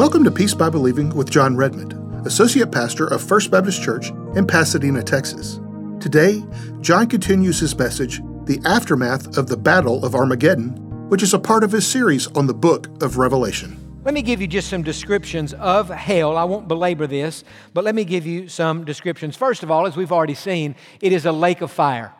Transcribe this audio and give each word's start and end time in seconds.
Welcome 0.00 0.24
to 0.24 0.30
Peace 0.30 0.54
by 0.54 0.70
Believing 0.70 1.10
with 1.10 1.30
Jon 1.30 1.56
Redmond, 1.56 1.92
Associate 2.26 2.72
Pastor 2.72 3.06
of 3.06 3.20
First 3.20 3.50
Baptist 3.50 3.82
Church 3.82 4.10
in 4.34 4.46
Pasadena, 4.46 5.02
Texas. 5.02 5.60
Today, 6.00 6.42
Jon 6.80 7.06
continues 7.06 7.60
his 7.60 7.76
message, 7.76 8.22
The 8.46 8.58
Aftermath 8.64 9.36
of 9.36 9.48
the 9.48 9.56
Battle 9.56 10.02
of 10.02 10.14
Armageddon, 10.14 11.08
which 11.10 11.22
is 11.22 11.34
a 11.34 11.38
part 11.38 11.62
of 11.62 11.70
his 11.70 11.86
series 11.86 12.26
on 12.28 12.46
the 12.46 12.54
book 12.54 12.88
of 13.02 13.18
Revelation. 13.18 13.78
Let 14.02 14.14
me 14.14 14.22
give 14.22 14.40
you 14.40 14.46
just 14.46 14.70
some 14.70 14.82
descriptions 14.82 15.52
of 15.52 15.90
hell. 15.90 16.38
I 16.38 16.44
won't 16.44 16.66
belabor 16.66 17.06
this, 17.06 17.44
but 17.74 17.84
let 17.84 17.94
me 17.94 18.02
give 18.02 18.26
you 18.26 18.48
some 18.48 18.84
descriptions. 18.86 19.36
First 19.36 19.62
of 19.62 19.70
all, 19.70 19.86
as 19.86 19.94
we've 19.94 20.10
already 20.10 20.34
seen, 20.34 20.74
it 21.02 21.12
is 21.12 21.26
a 21.26 21.32
lake 21.32 21.60
of 21.60 21.70
fire. 21.70 22.14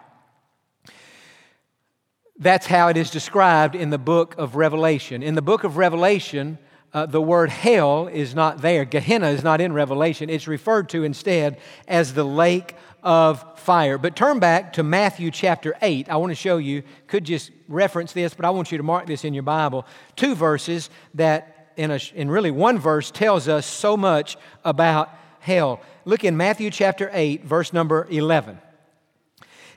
That's 2.39 2.67
how 2.67 2.89
it 2.89 2.99
is 2.99 3.11
described 3.11 3.75
in 3.75 3.89
the 3.89 3.99
book 3.99 4.35
of 4.37 4.57
Revelation. 4.57 5.23
In 5.23 5.35
the 5.35 5.43
book 5.43 5.65
of 5.65 5.79
Revelation, 5.79 6.59
uh, 6.93 7.07
the 7.07 7.23
word 7.23 7.51
hell 7.51 8.09
is 8.09 8.35
not 8.35 8.61
there. 8.63 8.85
Gehenna 8.85 9.29
is 9.29 9.43
not 9.43 9.61
in 9.61 9.73
Revelation. 9.73 10.29
It's 10.29 10.49
referred 10.49 10.89
to 10.91 11.05
instead 11.05 11.59
as 11.89 12.15
the 12.15 12.25
lake 12.25 12.75
of 13.03 13.59
fire. 13.59 13.99
But 13.99 14.17
turn 14.17 14.39
back 14.39 14.75
to 14.75 14.83
Matthew 14.83 15.31
chapter 15.31 15.77
8. 15.81 16.09
I 16.09 16.17
want 16.17 16.31
to 16.31 16.35
show 16.35 16.57
you, 16.57 16.83
could 17.07 17.25
just 17.25 17.51
reference 17.69 18.13
this, 18.13 18.35
but 18.35 18.45
I 18.45 18.51
want 18.51 18.73
you 18.73 18.79
to 18.79 18.85
mark 18.85 19.07
this 19.07 19.25
in 19.25 19.35
your 19.35 19.43
Bible. 19.43 19.87
Two 20.17 20.35
verses 20.35 20.91
that, 21.15 21.73
in, 21.77 21.91
a, 21.91 22.01
in 22.15 22.31
really 22.31 22.51
one 22.51 22.79
verse, 22.79 23.11
tells 23.11 23.49
us 23.49 23.67
so 23.67 23.97
much 23.97 24.37
about 24.65 25.11
hell. 25.41 25.81
Look 26.05 26.25
in 26.25 26.37
Matthew 26.37 26.71
chapter 26.71 27.11
8, 27.13 27.45
verse 27.45 27.73
number 27.73 28.07
11. 28.11 28.59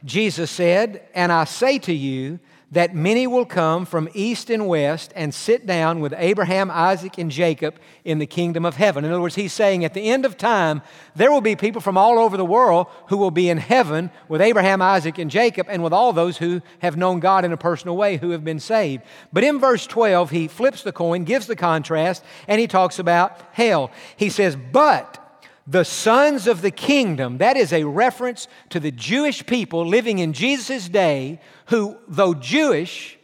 Jesus 0.06 0.52
said, 0.52 1.08
And 1.14 1.31
I 1.31 1.45
say 1.45 1.80
to 1.80 1.94
you, 1.94 2.40
that 2.73 2.95
many 2.95 3.27
will 3.27 3.45
come 3.45 3.85
from 3.85 4.09
east 4.13 4.49
and 4.49 4.67
west 4.67 5.13
and 5.16 5.33
sit 5.33 5.66
down 5.66 5.99
with 5.99 6.13
Abraham, 6.17 6.69
Isaac, 6.71 7.17
and 7.17 7.29
Jacob 7.29 7.75
in 8.03 8.19
the 8.19 8.25
kingdom 8.25 8.66
of 8.66 8.75
heaven. 8.75 9.05
In 9.05 9.11
other 9.11 9.21
words, 9.21 9.35
he's 9.35 9.53
saying 9.53 9.85
at 9.85 9.93
the 9.93 10.09
end 10.09 10.25
of 10.25 10.38
time, 10.38 10.81
there 11.16 11.31
will 11.31 11.41
be 11.41 11.55
people 11.55 11.81
from 11.81 11.97
all 11.97 12.17
over 12.17 12.35
the 12.35 12.45
world 12.45 12.88
who 13.07 13.17
will 13.17 13.31
be 13.31 13.47
in 13.47 13.59
heaven 13.59 14.11
with 14.27 14.41
Abraham, 14.41 14.81
Isaac, 14.81 15.19
and 15.19 15.29
Jacob, 15.29 15.67
and 15.69 15.83
with 15.83 15.94
all 15.94 16.13
those 16.13 16.38
who 16.38 16.61
have 16.79 16.97
known 16.97 17.19
God 17.19 17.45
in 17.45 17.51
a 17.51 17.57
personal 17.57 17.95
way 17.95 18.17
who 18.17 18.31
have 18.31 18.44
been 18.44 18.59
saved. 18.59 19.03
But 19.31 19.44
in 19.44 19.59
verse 19.59 19.85
12, 19.85 20.31
he 20.31 20.47
flips 20.47 20.83
the 20.83 20.91
coin, 20.91 21.23
gives 21.23 21.47
the 21.47 21.55
contrast, 21.55 22.23
and 22.47 22.59
he 22.59 22.67
talks 22.67 22.97
about 22.97 23.39
hell. 23.51 23.91
He 24.17 24.29
says, 24.29 24.55
But 24.55 25.22
the 25.66 25.86
sons 25.86 26.47
of 26.47 26.61
the 26.61 26.72
kingdom, 26.72 27.38
that 27.38 27.56
is 27.56 27.72
a 27.72 27.86
reference 27.86 28.47
to 28.69 28.80
the 28.80 28.92
Jewish 28.92 29.45
people 29.45 29.86
living 29.86 30.19
in 30.19 30.33
Jesus' 30.33 30.89
day 30.89 31.39
who, 31.67 31.97
though 32.08 32.33
Jewish, 32.33 33.17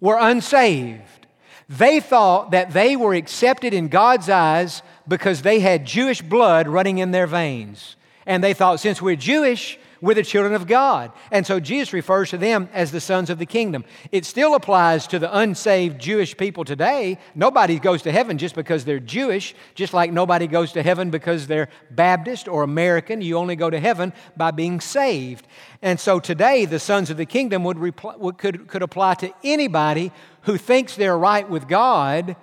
were 0.00 0.18
unsaved. 0.18 1.26
They 1.68 2.00
thought 2.00 2.52
that 2.52 2.72
they 2.72 2.96
were 2.96 3.14
accepted 3.14 3.74
in 3.74 3.88
God's 3.88 4.28
eyes 4.28 4.82
because 5.06 5.42
they 5.42 5.60
had 5.60 5.84
Jewish 5.84 6.22
blood 6.22 6.68
running 6.68 6.98
in 6.98 7.10
their 7.10 7.26
veins. 7.26 7.96
And 8.26 8.42
they 8.42 8.54
thought, 8.54 8.80
since 8.80 9.02
we're 9.02 9.16
Jewish, 9.16 9.78
we're 10.00 10.14
the 10.14 10.22
children 10.22 10.54
of 10.54 10.66
God. 10.66 11.12
And 11.30 11.46
so 11.46 11.60
Jesus 11.60 11.92
refers 11.92 12.30
to 12.30 12.38
them 12.38 12.68
as 12.72 12.90
the 12.90 13.00
sons 13.00 13.28
of 13.30 13.38
the 13.38 13.46
kingdom. 13.46 13.84
It 14.10 14.24
still 14.24 14.54
applies 14.54 15.06
to 15.08 15.18
the 15.18 15.36
unsaved 15.36 16.00
Jewish 16.00 16.36
people 16.36 16.64
today. 16.64 17.18
Nobody 17.34 17.78
goes 17.78 18.02
to 18.02 18.12
heaven 18.12 18.38
just 18.38 18.54
because 18.54 18.84
they're 18.84 19.00
Jewish, 19.00 19.54
just 19.74 19.92
like 19.92 20.12
nobody 20.12 20.46
goes 20.46 20.72
to 20.72 20.82
heaven 20.82 21.10
because 21.10 21.46
they're 21.46 21.68
Baptist 21.90 22.48
or 22.48 22.62
American. 22.62 23.20
You 23.20 23.36
only 23.36 23.56
go 23.56 23.68
to 23.68 23.78
heaven 23.80 24.12
by 24.36 24.50
being 24.50 24.80
saved. 24.80 25.46
And 25.82 26.00
so 26.00 26.20
today, 26.20 26.64
the 26.64 26.78
sons 26.78 27.10
of 27.10 27.16
the 27.16 27.26
kingdom 27.26 27.64
would, 27.64 27.78
reply, 27.78 28.14
could, 28.38 28.68
could 28.68 28.82
apply 28.82 29.14
to 29.14 29.32
anybody 29.44 30.12
who 30.42 30.56
thinks 30.56 30.96
they're 30.96 31.18
right 31.18 31.48
with 31.48 31.68
God 31.68 32.36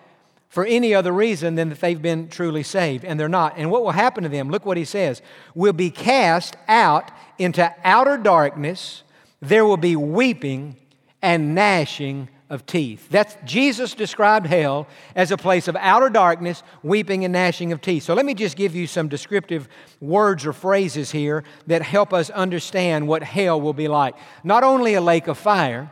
for 0.58 0.66
any 0.66 0.92
other 0.92 1.12
reason 1.12 1.54
than 1.54 1.70
that 1.70 1.80
they've 1.82 2.02
been 2.02 2.28
truly 2.30 2.64
saved, 2.64 3.06
and 3.06 3.20
they're 3.20 3.30
not. 3.30 3.54
And 3.58 3.70
what 3.70 3.84
will 3.84 3.92
happen 3.92 4.24
to 4.24 4.30
them? 4.30 4.50
Look 4.50 4.66
what 4.66 4.76
he 4.76 4.86
says 4.86 5.22
will 5.54 5.72
be 5.72 5.92
cast 5.92 6.56
out 6.68 7.12
into 7.38 7.72
outer 7.84 8.18
darkness. 8.18 9.04
There 9.40 9.68
will 9.68 9.78
be 9.78 9.96
weeping 9.96 10.76
and 11.22 11.54
gnashing 11.54 12.30
of 12.50 12.66
teeth. 12.66 13.08
That's 13.12 13.38
Jesus 13.46 13.94
described 13.94 14.48
hell 14.48 14.88
as 15.16 15.30
a 15.30 15.38
place 15.38 15.68
of 15.68 15.76
outer 15.76 16.10
darkness, 16.10 16.64
weeping 16.82 17.24
and 17.24 17.34
gnashing 17.34 17.72
of 17.72 17.80
teeth. 17.80 18.02
So 18.02 18.16
let 18.16 18.26
me 18.26 18.34
just 18.34 18.58
give 18.58 18.74
you 18.74 18.88
some 18.88 19.10
descriptive 19.10 19.70
words 20.02 20.44
or 20.44 20.54
phrases 20.54 21.12
here 21.12 21.44
that 21.68 21.84
help 21.84 22.14
us 22.14 22.32
understand 22.32 23.08
what 23.08 23.22
hell 23.22 23.62
will 23.62 23.74
be 23.74 23.88
like. 23.88 24.16
Not 24.44 24.64
only 24.64 24.96
a 24.96 25.02
lake 25.02 25.28
of 25.28 25.38
fire, 25.38 25.92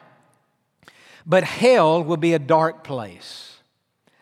but 1.24 1.44
hell 1.44 2.04
will 2.04 2.18
be 2.18 2.34
a 2.34 2.40
dark 2.40 2.84
place. 2.84 3.55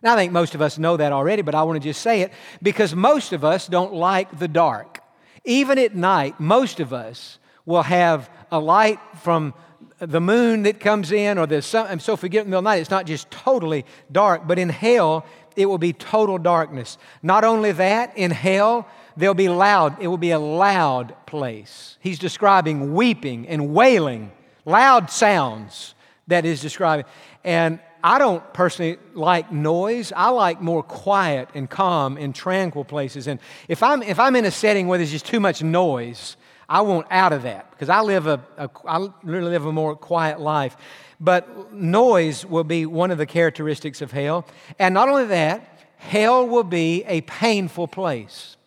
Now, 0.04 0.14
I 0.14 0.18
think 0.18 0.34
most 0.34 0.54
of 0.54 0.62
us 0.62 0.78
know 0.78 0.98
that 0.98 1.14
already, 1.14 1.42
but 1.42 1.56
I 1.56 1.64
want 1.64 1.82
to 1.82 1.88
just 1.90 2.02
say 2.02 2.22
it 2.22 2.34
because 2.62 2.94
most 2.94 3.32
of 3.32 3.46
us 3.46 3.68
don't 3.68 3.94
like 3.94 4.38
the 4.38 4.50
dark. 4.50 5.00
Even 5.46 5.80
at 5.80 5.96
night, 5.96 6.40
most 6.42 6.82
of 6.82 6.92
us 6.92 7.40
will 7.66 7.84
have 7.84 8.30
a 8.52 8.60
light 8.60 9.00
from 9.22 9.54
the 10.00 10.20
moon 10.20 10.64
that 10.64 10.82
comes 10.82 11.14
in 11.14 11.38
or 11.38 11.48
the 11.48 11.62
sun. 11.62 11.88
And 11.90 12.02
so, 12.02 12.14
of 12.14 12.22
the 12.22 12.62
night, 12.62 12.82
it's 12.82 12.90
not 12.90 13.06
just 13.06 13.32
totally 13.32 13.86
dark, 14.12 14.46
but 14.46 14.60
in 14.60 14.68
hell, 14.68 15.26
it 15.56 15.68
will 15.68 15.78
be 15.78 15.94
total 15.94 16.38
darkness. 16.38 16.98
Not 17.22 17.46
only 17.46 17.72
that, 17.72 18.18
in 18.18 18.32
hell, 18.32 18.88
there'll 19.16 19.34
be 19.34 19.50
loud, 19.50 20.02
it 20.02 20.08
will 20.08 20.18
be 20.18 20.32
a 20.32 20.40
loud 20.40 21.16
place. 21.26 21.98
He's 22.02 22.20
describing 22.20 22.94
weeping 22.94 23.48
and 23.48 23.74
wailing, 23.74 24.32
loud 24.66 25.10
sounds 25.10 25.96
that 26.28 26.46
is 26.46 26.62
describing. 26.62 27.06
And 27.44 27.80
I 28.04 28.20
don't 28.20 28.54
personally 28.54 28.98
like 29.14 29.52
noise. 29.52 30.12
I 30.14 30.30
like 30.30 30.62
more 30.62 30.84
quiet 30.84 31.48
and 31.54 31.70
calm 31.70 32.18
and 32.18 32.36
tranquil 32.36 32.84
places. 32.84 33.28
And 33.28 33.40
if 33.70 33.82
I'm, 33.82 34.04
if 34.04 34.20
I'm 34.20 34.36
in 34.36 34.44
a 34.44 34.52
setting 34.52 34.88
where 34.88 34.98
there's 34.98 35.12
just 35.12 35.26
too 35.26 35.40
much 35.40 35.64
noise, 35.64 36.36
I 36.68 36.82
want 36.82 37.08
out 37.10 37.32
of 37.32 37.44
that 37.44 37.72
because 37.72 37.88
I 37.88 38.02
live 38.02 38.28
a, 38.28 38.42
a 38.58 38.70
I 38.86 39.08
really 39.24 39.50
live 39.50 39.66
a 39.66 39.72
more 39.72 39.96
quiet 39.96 40.42
life. 40.42 40.76
But 41.20 41.74
noise 41.74 42.46
will 42.46 42.66
be 42.66 42.86
one 42.86 43.12
of 43.12 43.18
the 43.18 43.26
characteristics 43.26 44.02
of 44.02 44.12
hell. 44.12 44.46
And 44.78 44.94
not 44.94 45.08
only 45.08 45.26
that, 45.28 45.80
hell 45.96 46.46
will 46.46 46.64
be 46.66 47.06
a 47.06 47.22
painful 47.22 47.88
place. 47.88 48.58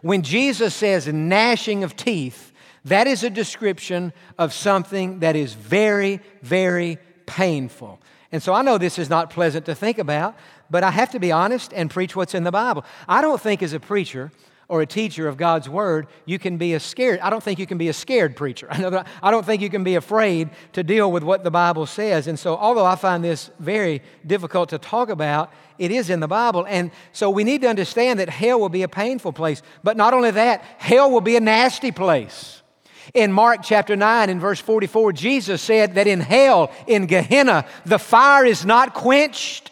When 0.00 0.22
Jesus 0.22 0.74
says 0.74 1.06
gnashing 1.06 1.84
of 1.84 1.94
teeth, 1.94 2.52
that 2.86 3.06
is 3.06 3.22
a 3.22 3.28
description 3.28 4.14
of 4.38 4.54
something 4.54 5.18
that 5.18 5.36
is 5.36 5.52
very, 5.52 6.20
very 6.40 6.98
painful. 7.26 7.99
And 8.32 8.42
so 8.42 8.54
I 8.54 8.62
know 8.62 8.78
this 8.78 8.98
is 8.98 9.10
not 9.10 9.30
pleasant 9.30 9.66
to 9.66 9.74
think 9.74 9.98
about, 9.98 10.36
but 10.70 10.84
I 10.84 10.90
have 10.90 11.10
to 11.12 11.18
be 11.18 11.32
honest 11.32 11.72
and 11.72 11.90
preach 11.90 12.14
what's 12.14 12.34
in 12.34 12.44
the 12.44 12.52
Bible. 12.52 12.84
I 13.08 13.20
don't 13.20 13.40
think 13.40 13.62
as 13.62 13.72
a 13.72 13.80
preacher 13.80 14.30
or 14.68 14.82
a 14.82 14.86
teacher 14.86 15.26
of 15.26 15.36
God's 15.36 15.68
Word, 15.68 16.06
you 16.26 16.38
can 16.38 16.56
be 16.56 16.74
a 16.74 16.80
scared. 16.80 17.18
I 17.20 17.28
don't 17.28 17.42
think 17.42 17.58
you 17.58 17.66
can 17.66 17.76
be 17.76 17.88
a 17.88 17.92
scared 17.92 18.36
preacher. 18.36 18.68
I 19.22 19.30
don't 19.32 19.44
think 19.44 19.62
you 19.62 19.68
can 19.68 19.82
be 19.82 19.96
afraid 19.96 20.48
to 20.74 20.84
deal 20.84 21.10
with 21.10 21.24
what 21.24 21.42
the 21.42 21.50
Bible 21.50 21.86
says. 21.86 22.28
And 22.28 22.38
so, 22.38 22.56
although 22.56 22.86
I 22.86 22.94
find 22.94 23.24
this 23.24 23.50
very 23.58 24.00
difficult 24.24 24.68
to 24.68 24.78
talk 24.78 25.08
about, 25.08 25.52
it 25.76 25.90
is 25.90 26.08
in 26.08 26.20
the 26.20 26.28
Bible. 26.28 26.64
And 26.68 26.92
so, 27.10 27.30
we 27.30 27.42
need 27.42 27.62
to 27.62 27.68
understand 27.68 28.20
that 28.20 28.28
hell 28.28 28.60
will 28.60 28.68
be 28.68 28.84
a 28.84 28.88
painful 28.88 29.32
place. 29.32 29.60
But 29.82 29.96
not 29.96 30.14
only 30.14 30.30
that, 30.30 30.62
hell 30.78 31.10
will 31.10 31.20
be 31.20 31.34
a 31.34 31.40
nasty 31.40 31.90
place. 31.90 32.62
In 33.14 33.32
Mark 33.32 33.60
chapter 33.62 33.96
9, 33.96 34.30
in 34.30 34.40
verse 34.40 34.60
44, 34.60 35.12
Jesus 35.12 35.62
said 35.62 35.94
that 35.94 36.06
in 36.06 36.20
hell, 36.20 36.72
in 36.86 37.06
Gehenna, 37.06 37.66
the 37.84 37.98
fire 37.98 38.44
is 38.44 38.64
not 38.64 38.94
quenched. 38.94 39.70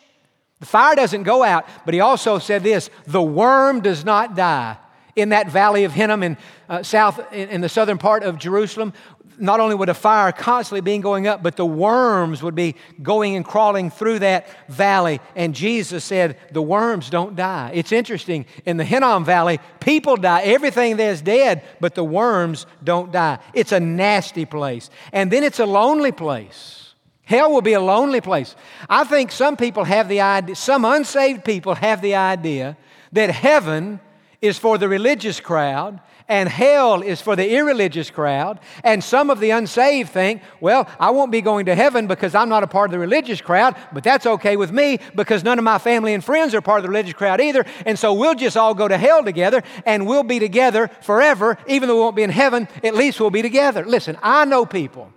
The 0.61 0.67
fire 0.67 0.95
doesn't 0.97 1.23
go 1.23 1.43
out. 1.43 1.67
But 1.85 1.95
he 1.95 2.01
also 2.01 2.39
said 2.39 2.63
this 2.63 2.91
the 3.07 3.23
worm 3.23 3.81
does 3.81 4.05
not 4.05 4.35
die. 4.35 4.77
In 5.17 5.31
that 5.31 5.51
valley 5.51 5.85
of 5.85 5.93
Hinnom 5.93 6.23
in, 6.23 6.37
uh, 6.69 6.83
south, 6.85 7.33
in, 7.33 7.49
in 7.49 7.61
the 7.61 7.69
southern 7.69 7.99
part 7.99 8.23
of 8.23 8.39
Jerusalem, 8.39 8.93
not 9.39 9.61
only 9.61 9.75
would 9.75 9.89
a 9.89 9.95
fire 9.95 10.33
constantly 10.33 10.81
be 10.81 10.99
going 10.99 11.27
up, 11.27 11.43
but 11.43 11.57
the 11.57 11.67
worms 11.67 12.43
would 12.43 12.55
be 12.55 12.75
going 13.03 13.37
and 13.37 13.45
crawling 13.45 13.91
through 13.91 14.21
that 14.21 14.49
valley. 14.69 15.21
And 15.37 15.55
Jesus 15.55 16.05
said, 16.05 16.37
The 16.53 16.63
worms 16.63 17.11
don't 17.11 17.37
die. 17.37 17.71
It's 17.75 17.93
interesting. 17.93 18.47
In 18.65 18.77
the 18.77 18.85
Hinnom 18.85 19.25
Valley, 19.25 19.61
people 19.81 20.17
die. 20.17 20.43
Everything 20.43 20.97
there's 20.97 21.23
dead, 21.23 21.63
but 21.81 21.95
the 21.95 22.05
worms 22.05 22.67
don't 22.83 23.13
die. 23.13 23.39
It's 23.55 23.73
a 23.73 23.81
nasty 23.81 24.45
place. 24.45 24.91
And 25.13 25.31
then 25.31 25.45
it's 25.45 25.61
a 25.61 25.67
lonely 25.67 26.13
place. 26.13 26.95
Hell 27.25 27.53
will 27.53 27.63
be 27.63 27.75
a 27.75 27.81
lonely 27.81 28.23
place. 28.23 28.57
I 28.89 29.05
think 29.05 29.31
some 29.31 29.57
people 29.57 29.85
have 29.85 30.09
the 30.09 30.23
idea, 30.23 30.57
some 30.57 30.85
unsaved 30.85 31.45
people 31.45 31.75
have 31.75 32.01
the 32.01 32.15
idea 32.15 32.77
that 33.13 33.31
heaven 33.31 34.01
is 34.41 34.59
for 34.59 34.79
the 34.79 34.89
religious 34.89 35.41
crowd 35.41 36.01
and 36.29 36.49
hell 36.49 37.03
is 37.03 37.21
for 37.21 37.35
the 37.37 37.55
irreligious 37.55 38.11
crowd. 38.11 38.61
And 38.85 39.03
some 39.03 39.31
of 39.31 39.41
the 39.41 39.51
unsaved 39.51 40.11
think, 40.11 40.43
well, 40.61 40.89
I 41.01 41.11
won't 41.11 41.33
be 41.33 41.41
going 41.41 41.67
to 41.67 41.75
heaven 41.75 42.07
because 42.07 42.35
I'm 42.35 42.49
not 42.49 42.63
a 42.63 42.67
part 42.67 42.89
of 42.89 42.93
the 42.93 42.99
religious 42.99 43.41
crowd, 43.41 43.77
but 43.93 44.05
that's 44.05 44.27
okay 44.27 44.57
with 44.57 44.71
me 44.71 44.99
because 45.15 45.43
none 45.43 45.59
of 45.59 45.65
my 45.65 45.79
family 45.79 46.15
and 46.15 46.23
friends 46.23 46.55
are 46.55 46.61
part 46.61 46.79
of 46.79 46.83
the 46.83 46.91
religious 46.91 47.15
crowd 47.15 47.41
either. 47.41 47.65
And 47.87 47.99
so 47.99 48.13
we'll 48.13 48.35
just 48.35 48.57
all 48.57 48.75
go 48.75 48.89
to 48.89 48.99
hell 48.99 49.25
together 49.25 49.63
and 49.87 50.07
we'll 50.07 50.23
be 50.23 50.39
together 50.39 50.89
forever. 51.01 51.57
Even 51.67 51.89
though 51.89 51.97
we 51.97 52.01
won't 52.03 52.17
be 52.17 52.23
in 52.23 52.31
heaven, 52.31 52.69
at 52.85 52.95
least 52.95 53.21
we'll 53.21 53.31
be 53.31 53.43
together. 53.43 53.85
Listen, 53.85 54.19
I 54.23 54.45
know 54.45 54.67
people 54.67 55.13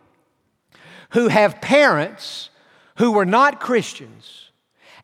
who 1.11 1.27
have 1.27 1.59
parents 1.59 2.49
who 2.97 3.11
were 3.11 3.25
not 3.25 3.59
Christians 3.59 4.40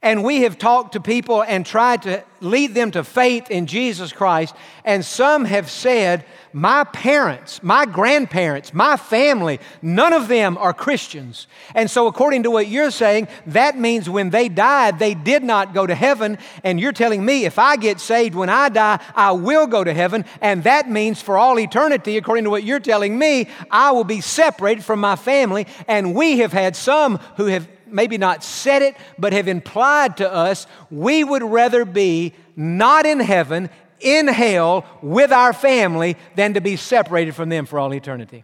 and 0.08 0.24
we 0.24 0.44
have 0.44 0.58
talked 0.58 0.94
to 0.94 1.02
people 1.02 1.44
and 1.44 1.66
tried 1.66 2.04
to 2.04 2.24
lead 2.40 2.74
them 2.74 2.92
to 2.92 3.04
faith 3.04 3.52
in 3.52 3.68
Jesus 3.68 4.14
Christ. 4.14 4.56
And 4.86 5.04
some 5.04 5.44
have 5.44 5.70
said, 5.70 6.24
My 6.54 6.86
parents, 6.86 7.62
my 7.62 7.86
grandparents, 7.86 8.74
my 8.74 8.96
family, 8.96 9.60
none 9.82 10.14
of 10.14 10.30
them 10.30 10.58
are 10.58 10.72
Christians. 10.72 11.48
And 11.76 11.92
so, 11.92 12.08
according 12.08 12.44
to 12.44 12.52
what 12.52 12.70
you're 12.70 12.90
saying, 12.90 13.28
that 13.48 13.78
means 13.78 14.10
when 14.10 14.30
they 14.30 14.48
died, 14.48 14.98
they 14.98 15.14
did 15.14 15.44
not 15.44 15.74
go 15.74 15.86
to 15.86 15.94
heaven. 15.94 16.38
And 16.64 16.80
you're 16.80 16.94
telling 16.94 17.26
me 17.26 17.44
if 17.44 17.60
I 17.60 17.76
get 17.76 18.00
saved 18.00 18.34
when 18.34 18.48
I 18.48 18.70
die, 18.70 19.04
I 19.14 19.34
will 19.34 19.68
go 19.68 19.84
to 19.84 19.94
heaven. 19.94 20.24
And 20.40 20.64
that 20.64 20.90
means 20.90 21.22
for 21.22 21.38
all 21.38 21.60
eternity, 21.60 22.18
according 22.18 22.46
to 22.46 22.50
what 22.50 22.64
you're 22.64 22.80
telling 22.80 23.20
me, 23.20 23.50
I 23.70 23.92
will 23.92 24.06
be 24.06 24.22
separated 24.22 24.86
from 24.86 25.02
my 25.02 25.18
family. 25.18 25.68
And 25.86 26.16
we 26.16 26.38
have 26.38 26.54
had 26.54 26.78
some 26.78 27.18
who 27.36 27.48
have 27.48 27.68
maybe 27.92 28.18
not 28.18 28.44
said 28.44 28.82
it, 28.82 28.96
but 29.18 29.34
have 29.34 29.48
implied 29.48 30.18
to 30.18 30.32
us 30.32 30.68
we 30.90 31.24
would 31.24 31.44
rather 31.44 31.86
be 31.86 32.34
not 32.56 33.06
in 33.06 33.20
heaven, 33.20 33.70
in 34.00 34.28
hell, 34.28 34.86
with 35.02 35.32
our 35.32 35.54
family, 35.54 36.18
than 36.36 36.54
to 36.54 36.62
be 36.62 36.76
separated 36.76 37.36
from 37.36 37.50
them 37.50 37.66
for 37.66 37.80
all 37.80 37.94
eternity. 37.94 38.44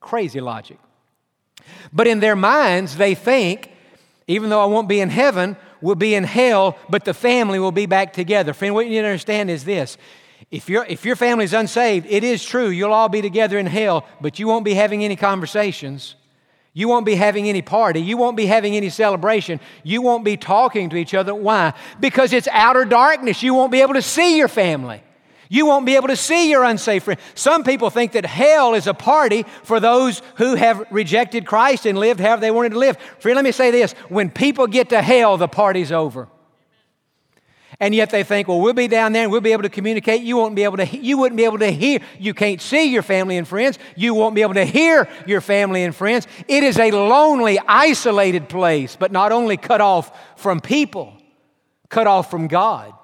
Crazy 0.00 0.40
logic. 0.40 0.78
But 1.92 2.06
in 2.06 2.20
their 2.20 2.36
minds, 2.36 2.96
they 2.96 3.14
think, 3.14 3.70
even 4.26 4.50
though 4.50 4.62
I 4.62 4.66
won't 4.66 4.88
be 4.88 5.00
in 5.00 5.10
heaven, 5.10 5.56
we'll 5.80 5.94
be 5.94 6.14
in 6.14 6.24
hell, 6.24 6.76
but 6.88 7.04
the 7.04 7.14
family 7.14 7.58
will 7.58 7.72
be 7.72 7.86
back 7.86 8.12
together. 8.12 8.52
Friend, 8.52 8.74
what 8.74 8.86
you 8.86 8.92
need 8.92 9.02
to 9.02 9.06
understand 9.06 9.50
is 9.50 9.64
this. 9.64 9.98
If, 10.50 10.68
you 10.68 10.84
if 10.88 11.04
your 11.04 11.16
family's 11.16 11.52
unsaved, 11.52 12.06
it 12.08 12.24
is 12.24 12.44
true, 12.44 12.68
you'll 12.68 12.92
all 12.92 13.08
be 13.08 13.22
together 13.22 13.58
in 13.58 13.66
hell, 13.66 14.06
but 14.20 14.38
you 14.38 14.46
won't 14.46 14.64
be 14.64 14.74
having 14.74 15.04
any 15.04 15.16
conversations. 15.16 16.14
You 16.74 16.88
won't 16.88 17.04
be 17.04 17.14
having 17.14 17.48
any 17.48 17.60
party. 17.60 18.00
You 18.00 18.16
won't 18.16 18.36
be 18.36 18.46
having 18.46 18.74
any 18.76 18.88
celebration. 18.88 19.60
You 19.82 20.00
won't 20.00 20.24
be 20.24 20.38
talking 20.38 20.88
to 20.90 20.96
each 20.96 21.12
other. 21.12 21.34
Why? 21.34 21.74
Because 22.00 22.32
it's 22.32 22.48
outer 22.50 22.86
darkness. 22.86 23.42
You 23.42 23.52
won't 23.52 23.72
be 23.72 23.82
able 23.82 23.94
to 23.94 24.02
see 24.02 24.38
your 24.38 24.48
family. 24.48 25.02
You 25.50 25.66
won't 25.66 25.84
be 25.84 25.96
able 25.96 26.08
to 26.08 26.16
see 26.16 26.50
your 26.50 26.64
unsafe 26.64 27.02
friend. 27.02 27.20
Some 27.34 27.62
people 27.62 27.90
think 27.90 28.12
that 28.12 28.24
hell 28.24 28.72
is 28.72 28.86
a 28.86 28.94
party 28.94 29.44
for 29.64 29.80
those 29.80 30.22
who 30.36 30.54
have 30.54 30.86
rejected 30.90 31.44
Christ 31.44 31.84
and 31.84 31.98
lived 31.98 32.20
however 32.20 32.40
they 32.40 32.50
wanted 32.50 32.72
to 32.72 32.78
live. 32.78 32.96
Friend, 33.18 33.36
let 33.36 33.44
me 33.44 33.52
say 33.52 33.70
this 33.70 33.92
when 34.08 34.30
people 34.30 34.66
get 34.66 34.88
to 34.88 35.02
hell, 35.02 35.36
the 35.36 35.48
party's 35.48 35.92
over. 35.92 36.26
And 37.82 37.96
yet 37.96 38.10
they 38.10 38.22
think, 38.22 38.46
well, 38.46 38.60
we'll 38.60 38.74
be 38.74 38.86
down 38.86 39.12
there 39.12 39.24
and 39.24 39.32
we'll 39.32 39.40
be 39.40 39.50
able 39.50 39.64
to 39.64 39.68
communicate. 39.68 40.22
You 40.22 40.36
won't 40.36 40.54
be 40.54 40.62
able 40.62 40.76
to, 40.76 40.86
you 40.96 41.18
wouldn't 41.18 41.36
be 41.36 41.44
able 41.44 41.58
to 41.58 41.72
hear. 41.72 41.98
You 42.16 42.32
can't 42.32 42.60
see 42.60 42.92
your 42.92 43.02
family 43.02 43.36
and 43.36 43.46
friends. 43.46 43.76
You 43.96 44.14
won't 44.14 44.36
be 44.36 44.42
able 44.42 44.54
to 44.54 44.64
hear 44.64 45.08
your 45.26 45.40
family 45.40 45.82
and 45.82 45.92
friends. 45.92 46.28
It 46.46 46.62
is 46.62 46.78
a 46.78 46.92
lonely, 46.92 47.58
isolated 47.66 48.48
place, 48.48 48.94
but 48.94 49.10
not 49.10 49.32
only 49.32 49.56
cut 49.56 49.80
off 49.80 50.16
from 50.38 50.60
people, 50.60 51.12
cut 51.88 52.06
off 52.06 52.30
from 52.30 52.46
God. 52.46 52.94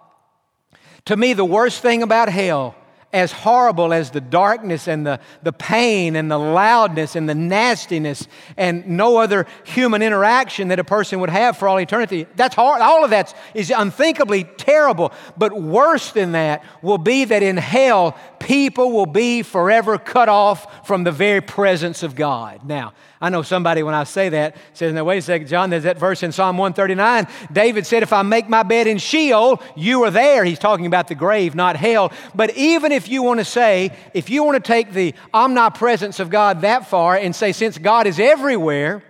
To 1.07 1.17
me, 1.17 1.33
the 1.33 1.45
worst 1.45 1.83
thing 1.83 2.05
about 2.05 2.29
hell 2.29 2.77
as 3.13 3.33
horrible 3.33 3.93
as 3.95 4.11
the 4.11 4.21
darkness 4.21 4.87
and 4.87 5.07
the, 5.07 5.19
the 5.43 5.53
pain 5.53 6.15
and 6.15 6.31
the 6.31 6.39
loudness 6.39 7.17
and 7.17 7.27
the 7.27 7.35
nastiness 7.35 8.29
and 8.57 8.87
no 8.87 9.17
other 9.17 9.47
human 9.65 10.03
interaction 10.03 10.69
that 10.69 10.79
a 10.79 10.85
person 10.85 11.19
would 11.21 11.31
have 11.31 11.57
for 11.57 11.69
all 11.69 11.81
eternity. 11.81 12.27
That's 12.37 12.55
hard. 12.55 12.83
All 12.83 13.05
of 13.05 13.11
that 13.11 13.35
is 13.55 13.73
unthinkably 13.75 14.45
terrible. 14.45 15.13
But 15.39 15.59
worse 15.59 16.13
than 16.13 16.33
that 16.33 16.63
will 16.83 16.99
be 16.99 17.25
that 17.25 17.43
in 17.43 17.57
hell, 17.57 18.19
people 18.49 18.93
will 18.93 19.05
be 19.05 19.43
forever 19.43 19.99
cut 19.99 20.27
off 20.27 20.87
from 20.87 21.05
the 21.05 21.13
very 21.13 21.43
presence 21.43 22.03
of 22.03 22.17
God. 22.17 22.65
Now, 22.67 22.95
I 23.21 23.29
know 23.29 23.43
somebody 23.43 23.83
when 23.83 23.95
I 23.95 24.05
say 24.05 24.31
that 24.31 24.57
says, 24.73 24.95
now 24.95 25.05
wait 25.05 25.19
a 25.19 25.23
second, 25.23 25.49
Jon, 25.49 25.69
there's 25.69 25.83
that 25.83 25.99
verse 25.99 26.23
in 26.23 26.33
Psalm 26.33 26.57
139. 26.57 27.29
David 27.53 27.85
said, 27.87 28.03
if 28.03 28.11
I 28.11 28.23
make 28.23 28.49
my 28.49 28.63
bed 28.63 28.87
in 28.87 28.97
Sheol, 28.97 29.61
you 29.77 30.03
are 30.05 30.11
there. 30.11 30.45
He's 30.45 30.59
talking 30.59 30.87
about 30.87 31.09
the 31.09 31.15
grave, 31.15 31.55
not 31.55 31.77
hell. 31.77 32.11
But 32.35 32.57
even 32.57 32.91
if 32.91 33.07
you 33.07 33.23
want 33.23 33.39
to 33.41 33.45
say, 33.45 33.95
if 34.15 34.31
you 34.31 34.43
want 34.45 34.55
to 34.57 34.67
take 34.67 34.95
the 34.95 35.15
omnipresence 35.35 36.19
of 36.19 36.31
God 36.31 36.63
that 36.63 36.89
far 36.89 37.17
and 37.17 37.37
say, 37.37 37.53
since 37.53 37.77
God 37.77 38.07
is 38.07 38.19
everywhere, 38.19 39.03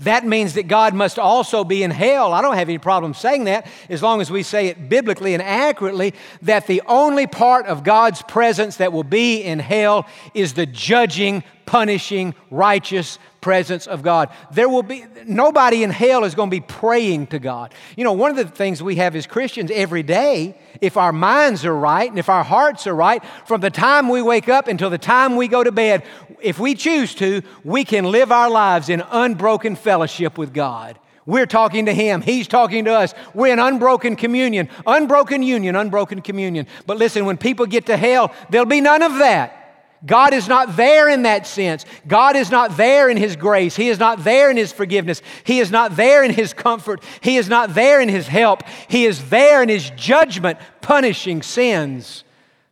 that 0.00 0.26
means 0.26 0.54
that 0.54 0.68
God 0.68 0.94
must 0.94 1.18
also 1.18 1.64
be 1.64 1.82
in 1.82 1.90
hell. 1.90 2.32
I 2.32 2.42
don't 2.42 2.56
have 2.56 2.68
any 2.68 2.78
problem 2.78 3.14
saying 3.14 3.44
that 3.44 3.66
as 3.88 4.02
long 4.02 4.20
as 4.20 4.30
we 4.30 4.42
say 4.42 4.68
it 4.68 4.88
biblically 4.88 5.34
and 5.34 5.42
accurately 5.42 6.14
that 6.42 6.66
the 6.66 6.82
only 6.86 7.26
part 7.26 7.66
of 7.66 7.84
God's 7.84 8.22
presence 8.22 8.76
that 8.76 8.92
will 8.92 9.04
be 9.04 9.42
in 9.42 9.58
hell 9.58 10.06
is 10.34 10.54
the 10.54 10.66
judging 10.66 11.44
punishing, 11.66 12.34
righteous 12.50 13.18
presence 13.40 13.86
of 13.86 14.02
God. 14.02 14.30
There 14.52 14.68
will 14.68 14.82
be 14.82 15.04
nobody 15.26 15.82
in 15.82 15.90
hell 15.90 16.24
is 16.24 16.34
going 16.34 16.48
to 16.48 16.56
be 16.56 16.60
praying 16.62 17.28
to 17.28 17.38
God. 17.38 17.74
You 17.96 18.04
know, 18.04 18.12
one 18.12 18.30
of 18.30 18.36
the 18.36 18.46
things 18.46 18.82
we 18.82 18.96
have 18.96 19.14
as 19.14 19.26
Christians 19.26 19.70
every 19.72 20.02
day, 20.02 20.58
if 20.80 20.96
our 20.96 21.12
minds 21.12 21.64
are 21.64 21.76
right 21.76 22.08
and 22.08 22.18
if 22.18 22.28
our 22.28 22.44
hearts 22.44 22.86
are 22.86 22.94
right, 22.94 23.22
from 23.46 23.60
the 23.60 23.70
time 23.70 24.08
we 24.08 24.22
wake 24.22 24.48
up 24.48 24.66
until 24.66 24.88
the 24.88 24.98
time 24.98 25.36
we 25.36 25.48
go 25.48 25.62
to 25.62 25.72
bed, 25.72 26.04
if 26.44 26.58
we 26.60 26.74
choose 26.74 27.14
to, 27.16 27.42
we 27.64 27.84
can 27.84 28.04
live 28.04 28.30
our 28.30 28.50
lives 28.50 28.88
in 28.88 29.02
unbroken 29.10 29.76
fellowship 29.76 30.38
with 30.38 30.52
God. 30.52 30.98
We're 31.26 31.46
talking 31.46 31.86
to 31.86 31.94
Him. 31.94 32.20
He's 32.20 32.46
talking 32.46 32.84
to 32.84 32.92
us. 32.92 33.14
We're 33.32 33.52
in 33.52 33.58
unbroken 33.58 34.16
communion, 34.16 34.68
unbroken 34.86 35.42
union, 35.42 35.74
unbroken 35.74 36.20
communion. 36.20 36.66
But 36.86 36.98
listen, 36.98 37.24
when 37.24 37.38
people 37.38 37.64
get 37.64 37.86
to 37.86 37.96
hell, 37.96 38.32
there'll 38.50 38.66
be 38.66 38.82
none 38.82 39.02
of 39.02 39.18
that. 39.18 39.62
God 40.04 40.34
is 40.34 40.48
not 40.48 40.76
there 40.76 41.08
in 41.08 41.22
that 41.22 41.46
sense. 41.46 41.86
God 42.06 42.36
is 42.36 42.50
not 42.50 42.76
there 42.76 43.08
in 43.08 43.16
His 43.16 43.36
grace. 43.36 43.74
He 43.74 43.88
is 43.88 43.98
not 43.98 44.22
there 44.22 44.50
in 44.50 44.58
His 44.58 44.70
forgiveness. 44.70 45.22
He 45.44 45.60
is 45.60 45.70
not 45.70 45.96
there 45.96 46.22
in 46.22 46.30
His 46.30 46.52
comfort. 46.52 47.02
He 47.22 47.38
is 47.38 47.48
not 47.48 47.74
there 47.74 48.02
in 48.02 48.10
His 48.10 48.26
help. 48.26 48.64
He 48.88 49.06
is 49.06 49.30
there 49.30 49.62
in 49.62 49.70
His 49.70 49.90
judgment, 49.96 50.58
punishing 50.82 51.40
sins 51.40 52.24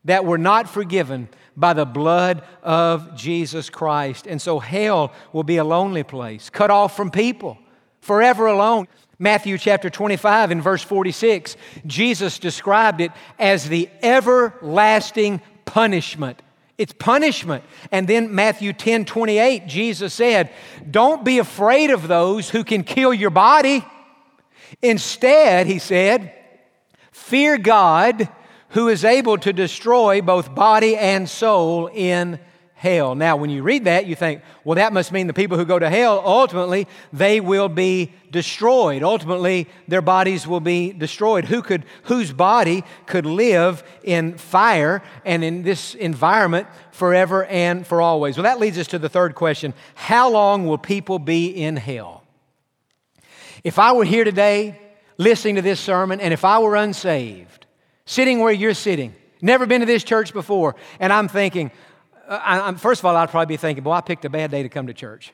that 0.04 0.26
were 0.26 0.36
not 0.36 0.68
forgiven 0.68 1.28
by 1.56 1.72
the 1.72 1.84
blood 1.84 2.42
of 2.62 3.14
Jesus 3.16 3.70
Christ. 3.70 4.26
And 4.26 4.40
so 4.40 4.58
hell 4.58 5.12
will 5.32 5.44
be 5.44 5.58
a 5.58 5.64
lonely 5.64 6.02
place, 6.02 6.50
cut 6.50 6.70
off 6.70 6.96
from 6.96 7.10
people, 7.10 7.58
forever 8.00 8.46
alone. 8.46 8.88
Matthew 9.18 9.56
chapter 9.58 9.88
25 9.88 10.50
and 10.50 10.62
verse 10.62 10.82
46, 10.82 11.56
Jesus 11.86 12.38
described 12.38 13.00
it 13.00 13.12
as 13.38 13.68
the 13.68 13.88
everlasting 14.02 15.40
punishment 15.64 16.42
it's 16.78 16.92
punishment. 16.94 17.62
And 17.92 18.08
then 18.08 18.34
Matthew 18.34 18.72
10 18.72 19.04
28, 19.04 19.68
Jesus 19.68 20.12
said, 20.12 20.50
Don't 20.90 21.24
be 21.24 21.38
afraid 21.38 21.90
of 21.90 22.08
those 22.08 22.50
who 22.50 22.64
can 22.64 22.82
kill 22.82 23.14
your 23.14 23.30
body. 23.30 23.84
Instead, 24.82 25.68
he 25.68 25.78
said, 25.78 26.34
Fear 27.12 27.58
God 27.58 28.28
who 28.72 28.88
is 28.88 29.04
able 29.04 29.38
to 29.38 29.52
destroy 29.52 30.20
both 30.20 30.54
body 30.54 30.96
and 30.96 31.28
soul 31.28 31.88
in 31.92 32.38
hell. 32.74 33.14
Now, 33.14 33.36
when 33.36 33.48
you 33.48 33.62
read 33.62 33.84
that, 33.84 34.06
you 34.06 34.16
think, 34.16 34.42
well, 34.64 34.74
that 34.74 34.92
must 34.92 35.12
mean 35.12 35.28
the 35.28 35.32
people 35.32 35.56
who 35.56 35.64
go 35.64 35.78
to 35.78 35.88
hell, 35.88 36.20
ultimately, 36.24 36.88
they 37.12 37.38
will 37.38 37.68
be 37.68 38.12
destroyed. 38.30 39.04
Ultimately, 39.04 39.68
their 39.86 40.02
bodies 40.02 40.48
will 40.48 40.60
be 40.60 40.92
destroyed. 40.92 41.44
Who 41.44 41.62
could, 41.62 41.84
whose 42.04 42.32
body 42.32 42.82
could 43.06 43.24
live 43.24 43.84
in 44.02 44.36
fire 44.36 45.00
and 45.24 45.44
in 45.44 45.62
this 45.62 45.94
environment 45.94 46.66
forever 46.90 47.44
and 47.44 47.86
for 47.86 48.02
always? 48.02 48.36
Well, 48.36 48.44
that 48.44 48.58
leads 48.58 48.78
us 48.78 48.88
to 48.88 48.98
the 48.98 49.08
third 49.08 49.36
question 49.36 49.74
How 49.94 50.28
long 50.28 50.66
will 50.66 50.78
people 50.78 51.20
be 51.20 51.46
in 51.50 51.76
hell? 51.76 52.24
If 53.62 53.78
I 53.78 53.92
were 53.92 54.04
here 54.04 54.24
today 54.24 54.80
listening 55.18 55.54
to 55.54 55.62
this 55.62 55.78
sermon, 55.78 56.20
and 56.20 56.32
if 56.32 56.44
I 56.44 56.58
were 56.58 56.74
unsaved, 56.74 57.61
sitting 58.04 58.40
where 58.40 58.52
you're 58.52 58.74
sitting, 58.74 59.14
never 59.40 59.66
been 59.66 59.80
to 59.80 59.86
this 59.86 60.04
church 60.04 60.32
before, 60.32 60.76
and 61.00 61.12
I'm 61.12 61.28
thinking, 61.28 61.70
uh, 62.28 62.40
I, 62.42 62.72
first 62.74 63.00
of 63.00 63.04
all, 63.04 63.16
I'd 63.16 63.30
probably 63.30 63.54
be 63.54 63.56
thinking, 63.56 63.84
boy, 63.84 63.92
I 63.92 64.00
picked 64.00 64.24
a 64.24 64.30
bad 64.30 64.50
day 64.50 64.62
to 64.62 64.68
come 64.68 64.86
to 64.86 64.94
church. 64.94 65.32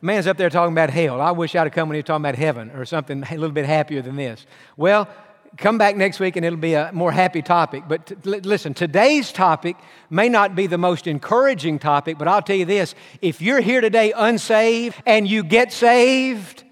Man's 0.00 0.26
up 0.26 0.36
there 0.36 0.50
talking 0.50 0.72
about 0.72 0.90
hell. 0.90 1.20
I 1.20 1.30
wish 1.30 1.54
I'd 1.54 1.62
have 1.62 1.72
come 1.72 1.88
when 1.88 1.94
he 1.94 2.00
was 2.00 2.06
talking 2.06 2.24
about 2.24 2.34
heaven 2.34 2.70
or 2.70 2.84
something 2.84 3.22
a 3.30 3.34
little 3.34 3.50
bit 3.50 3.66
happier 3.66 4.02
than 4.02 4.16
this. 4.16 4.46
Well, 4.76 5.08
come 5.56 5.78
back 5.78 5.96
next 5.96 6.18
week 6.18 6.36
and 6.36 6.44
it'll 6.44 6.58
be 6.58 6.74
a 6.74 6.90
more 6.92 7.12
happy 7.12 7.40
topic. 7.40 7.84
But 7.86 8.12
listen, 8.24 8.74
today's 8.74 9.30
topic 9.32 9.76
may 10.10 10.28
not 10.28 10.56
be 10.56 10.66
the 10.66 10.78
most 10.78 11.06
encouraging 11.06 11.78
topic, 11.78 12.18
but 12.18 12.26
I'll 12.26 12.42
tell 12.42 12.56
you 12.56 12.64
this 12.64 12.94
if 13.20 13.40
you're 13.40 13.60
here 13.60 13.80
today 13.80 14.12
unsaved 14.16 15.00
and 15.06 15.28
you 15.28 15.44
get 15.44 15.72
saved, 15.72 16.64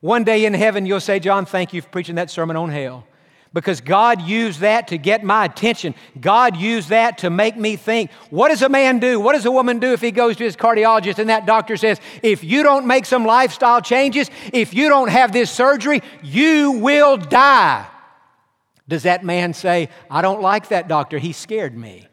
one 0.00 0.24
day 0.24 0.44
in 0.44 0.54
heaven 0.54 0.84
you'll 0.84 1.00
say, 1.00 1.20
Jon, 1.20 1.44
thank 1.46 1.72
you 1.72 1.82
for 1.82 1.88
preaching 1.88 2.16
that 2.16 2.30
sermon 2.30 2.56
on 2.56 2.70
hell 2.70 3.06
because 3.54 3.80
God 3.80 4.22
used 4.22 4.60
that 4.60 4.88
to 4.88 4.98
get 4.98 5.22
my 5.22 5.44
attention. 5.44 5.94
God 6.20 6.56
used 6.56 6.88
that 6.88 7.18
to 7.18 7.30
make 7.30 7.56
me 7.56 7.76
think. 7.76 8.10
What 8.30 8.48
does 8.48 8.62
a 8.62 8.68
man 8.68 8.98
do? 8.98 9.20
What 9.20 9.34
does 9.34 9.44
a 9.44 9.50
woman 9.50 9.78
do 9.78 9.92
if 9.92 10.00
he 10.00 10.10
goes 10.10 10.36
to 10.36 10.44
his 10.44 10.56
cardiologist 10.56 11.18
and 11.18 11.28
that 11.28 11.46
doctor 11.46 11.76
says, 11.76 12.00
if 12.22 12.42
you 12.42 12.62
don't 12.62 12.86
make 12.86 13.04
some 13.04 13.24
lifestyle 13.26 13.80
changes, 13.80 14.30
if 14.52 14.72
you 14.72 14.88
don't 14.88 15.08
have 15.08 15.32
this 15.32 15.50
surgery, 15.50 16.02
you 16.22 16.72
will 16.72 17.16
die? 17.16 17.86
Does 18.88 19.04
that 19.04 19.24
man 19.24 19.54
say, 19.54 19.88
I 20.10 20.22
don't 20.22 20.40
like 20.40 20.68
that 20.68 20.88
doctor, 20.88 21.18
he 21.18 21.32
scared 21.32 21.76
me? 21.76 22.08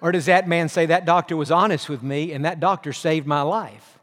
Or 0.00 0.12
does 0.12 0.26
that 0.26 0.46
man 0.46 0.68
say, 0.68 0.86
that 0.86 1.06
doctor 1.06 1.36
was 1.36 1.50
honest 1.50 1.88
with 1.88 2.02
me 2.02 2.32
and 2.32 2.44
that 2.44 2.60
doctor 2.60 2.92
saved 2.92 3.26
my 3.26 3.42
life? 3.42 3.93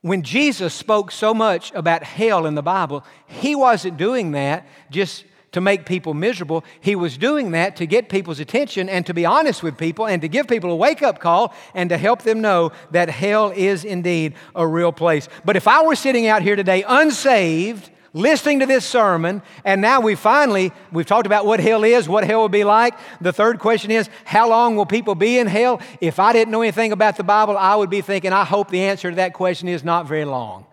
When 0.00 0.22
Jesus 0.22 0.74
spoke 0.74 1.10
so 1.10 1.34
much 1.34 1.72
about 1.74 2.04
hell 2.04 2.46
in 2.46 2.54
the 2.54 2.62
Bible, 2.62 3.04
he 3.26 3.56
wasn't 3.56 3.96
doing 3.96 4.32
that 4.32 4.66
just 4.90 5.24
to 5.52 5.60
make 5.60 5.86
people 5.86 6.14
miserable. 6.14 6.64
He 6.80 6.94
was 6.94 7.18
doing 7.18 7.50
that 7.52 7.76
to 7.76 7.86
get 7.86 8.08
people's 8.08 8.38
attention 8.38 8.88
and 8.88 9.04
to 9.06 9.14
be 9.14 9.24
honest 9.24 9.62
with 9.62 9.76
people 9.76 10.06
and 10.06 10.22
to 10.22 10.28
give 10.28 10.46
people 10.46 10.70
a 10.70 10.76
wake 10.76 11.02
up 11.02 11.18
call 11.18 11.52
and 11.74 11.90
to 11.90 11.96
help 11.96 12.22
them 12.22 12.40
know 12.40 12.70
that 12.92 13.08
hell 13.08 13.50
is 13.56 13.84
indeed 13.84 14.34
a 14.54 14.66
real 14.66 14.92
place. 14.92 15.28
But 15.44 15.56
if 15.56 15.66
I 15.66 15.82
were 15.82 15.96
sitting 15.96 16.28
out 16.28 16.42
here 16.42 16.54
today 16.54 16.84
unsaved, 16.86 17.90
listening 18.12 18.60
to 18.60 18.66
this 18.66 18.84
sermon, 18.84 19.42
and 19.64 19.80
now 19.80 20.00
we 20.00 20.14
finally, 20.14 20.72
we've 20.92 21.06
talked 21.06 21.26
about 21.26 21.46
what 21.46 21.60
hell 21.60 21.84
is, 21.84 22.08
what 22.08 22.24
hell 22.24 22.40
will 22.40 22.48
be 22.48 22.64
like. 22.64 22.94
The 23.20 23.32
third 23.32 23.58
question 23.58 23.90
is, 23.90 24.08
how 24.24 24.48
long 24.48 24.76
will 24.76 24.86
people 24.86 25.14
be 25.14 25.38
in 25.38 25.46
hell? 25.46 25.80
If 26.00 26.18
I 26.18 26.32
didn't 26.32 26.52
know 26.52 26.62
anything 26.62 26.92
about 26.92 27.16
the 27.16 27.24
Bible, 27.24 27.56
I 27.56 27.76
would 27.76 27.90
be 27.90 28.00
thinking, 28.00 28.32
I 28.32 28.44
hope 28.44 28.70
the 28.70 28.82
answer 28.82 29.10
to 29.10 29.16
that 29.16 29.34
question 29.34 29.68
is 29.68 29.84
not 29.84 30.06
very 30.06 30.24
long. 30.24 30.66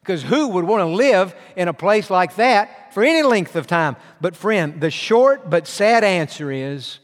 Because 0.00 0.22
who 0.22 0.48
would 0.48 0.66
want 0.66 0.80
to 0.80 0.86
live 0.86 1.34
in 1.56 1.68
a 1.68 1.72
place 1.72 2.10
like 2.10 2.36
that 2.36 2.92
for 2.92 3.02
any 3.02 3.22
length 3.22 3.56
of 3.56 3.66
time? 3.66 3.96
But, 4.20 4.36
friend, 4.36 4.80
the 4.80 4.90
short 4.90 5.48
but 5.48 5.66
sad 5.66 6.04
answer 6.04 6.52
is 6.52 6.98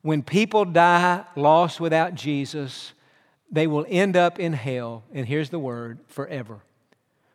when 0.00 0.22
people 0.22 0.64
die 0.64 1.24
lost 1.36 1.78
without 1.78 2.14
Jesus, 2.14 2.94
they 3.50 3.66
will 3.66 3.84
end 3.88 4.16
up 4.16 4.38
in 4.38 4.54
hell. 4.54 5.02
And 5.12 5.26
here's 5.26 5.50
the 5.50 5.58
word 5.58 5.98
forever. 6.06 6.60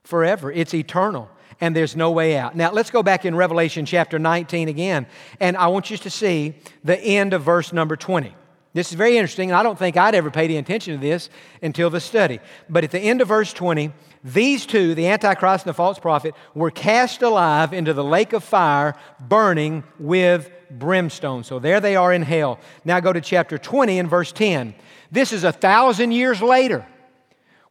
Forever. 0.03 0.51
It's 0.51 0.73
eternal 0.73 1.29
and 1.61 1.75
there's 1.75 1.95
no 1.95 2.11
way 2.11 2.35
out. 2.35 2.55
Now, 2.55 2.71
let's 2.71 2.91
go 2.91 3.03
back 3.03 3.25
in 3.25 3.35
Revelation 3.35 3.85
chapter 3.85 4.19
19 4.19 4.67
again, 4.67 5.05
and 5.39 5.55
I 5.55 5.67
want 5.67 5.89
you 5.89 5.97
to 5.97 6.09
see 6.09 6.55
the 6.83 6.99
end 6.99 7.33
of 7.33 7.43
verse 7.43 7.71
number 7.71 7.95
20. 7.95 8.35
This 8.73 8.89
is 8.89 8.95
very 8.95 9.17
interesting, 9.17 9.51
and 9.51 9.57
I 9.57 9.61
don't 9.61 9.77
think 9.77 9.95
I'd 9.95 10.15
ever 10.15 10.31
paid 10.31 10.45
any 10.45 10.57
attention 10.57 10.95
to 10.95 10.99
this 10.99 11.29
until 11.61 11.91
the 11.91 11.99
study. 11.99 12.39
But 12.67 12.83
at 12.83 12.91
the 12.91 12.99
end 12.99 13.21
of 13.21 13.27
verse 13.27 13.53
20, 13.53 13.93
these 14.23 14.65
two, 14.65 14.95
the 14.95 15.07
Antichrist 15.07 15.65
and 15.65 15.69
the 15.69 15.75
false 15.75 15.99
prophet, 15.99 16.33
were 16.55 16.71
cast 16.71 17.21
alive 17.21 17.71
into 17.71 17.93
the 17.93 18.03
lake 18.03 18.33
of 18.33 18.43
fire, 18.43 18.95
burning 19.19 19.83
with 19.99 20.49
brimstone. 20.71 21.43
So 21.43 21.59
there 21.59 21.79
they 21.79 21.95
are 21.95 22.11
in 22.11 22.23
hell. 22.23 22.59
Now 22.83 22.99
go 22.99 23.13
to 23.13 23.21
chapter 23.21 23.59
20 23.59 23.99
and 23.99 24.09
verse 24.09 24.31
10. 24.31 24.73
This 25.11 25.31
is 25.31 25.43
a 25.43 25.51
thousand 25.51 26.11
years 26.11 26.41
later. 26.41 26.87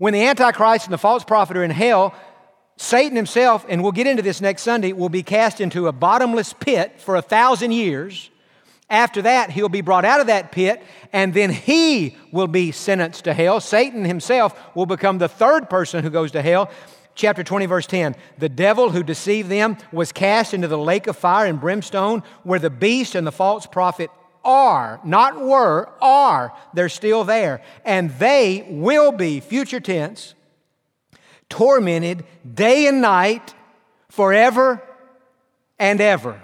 When 0.03 0.15
the 0.15 0.25
Antichrist 0.25 0.87
and 0.87 0.93
the 0.93 0.99
false 0.99 1.23
prophet 1.23 1.57
are 1.57 1.63
in 1.63 1.71
hell, 1.71 2.13
Satan 2.77 3.15
himself, 3.15 3.65
and 3.69 3.85
we'll 3.85 3.93
get 3.93 4.09
into 4.09 4.21
this 4.21 4.41
next 4.41 4.63
Sunday, 4.63 4.93
will 4.93 5.09
be 5.09 5.23
cast 5.23 5.61
into 5.61 5.87
a 5.87 5.93
bottomless 5.93 6.53
pit 6.53 7.01
for 7.01 7.15
a 7.15 7.23
thousand 7.23 7.71
years. 7.71 8.29
After 8.91 9.23
that, 9.23 9.51
he'll 9.51 9.69
be 9.69 9.81
brought 9.81 10.05
out 10.05 10.21
of 10.21 10.27
that 10.27 10.51
pit, 10.51 10.83
and 11.13 11.33
then 11.33 11.51
he 11.51 12.17
will 12.33 12.49
be 12.49 12.73
sentenced 12.73 13.23
to 13.27 13.33
hell. 13.33 13.61
Satan 13.61 14.05
himself 14.05 14.61
will 14.75 14.87
become 14.87 15.19
the 15.19 15.29
third 15.29 15.71
person 15.71 16.03
who 16.03 16.11
goes 16.11 16.33
to 16.33 16.43
hell. 16.43 16.69
Chapter 17.15 17.45
20, 17.45 17.67
verse 17.67 17.87
10 17.87 18.17
The 18.39 18.49
devil 18.49 18.91
who 18.91 19.05
deceived 19.05 19.51
them 19.51 19.77
was 19.93 20.11
cast 20.11 20.53
into 20.53 20.67
the 20.67 20.77
lake 20.77 21.07
of 21.07 21.17
fire 21.17 21.47
and 21.47 21.61
brimstone, 21.61 22.25
where 22.43 22.59
the 22.59 22.71
beast 22.71 23.15
and 23.15 23.25
the 23.25 23.31
false 23.31 23.67
prophet 23.67 24.11
are, 24.45 25.01
not 25.05 25.41
were, 25.41 25.89
are. 26.01 26.53
They're 26.75 26.89
still 26.89 27.25
there. 27.25 27.63
And 27.85 28.11
they 28.19 28.67
will 28.69 29.13
be, 29.13 29.41
future 29.41 29.81
tense, 29.81 30.35
tormented 31.49 32.25
day 32.55 32.87
and 32.87 33.01
night 33.01 33.55
forever 34.09 34.83
and 35.79 36.01
ever. 36.01 36.41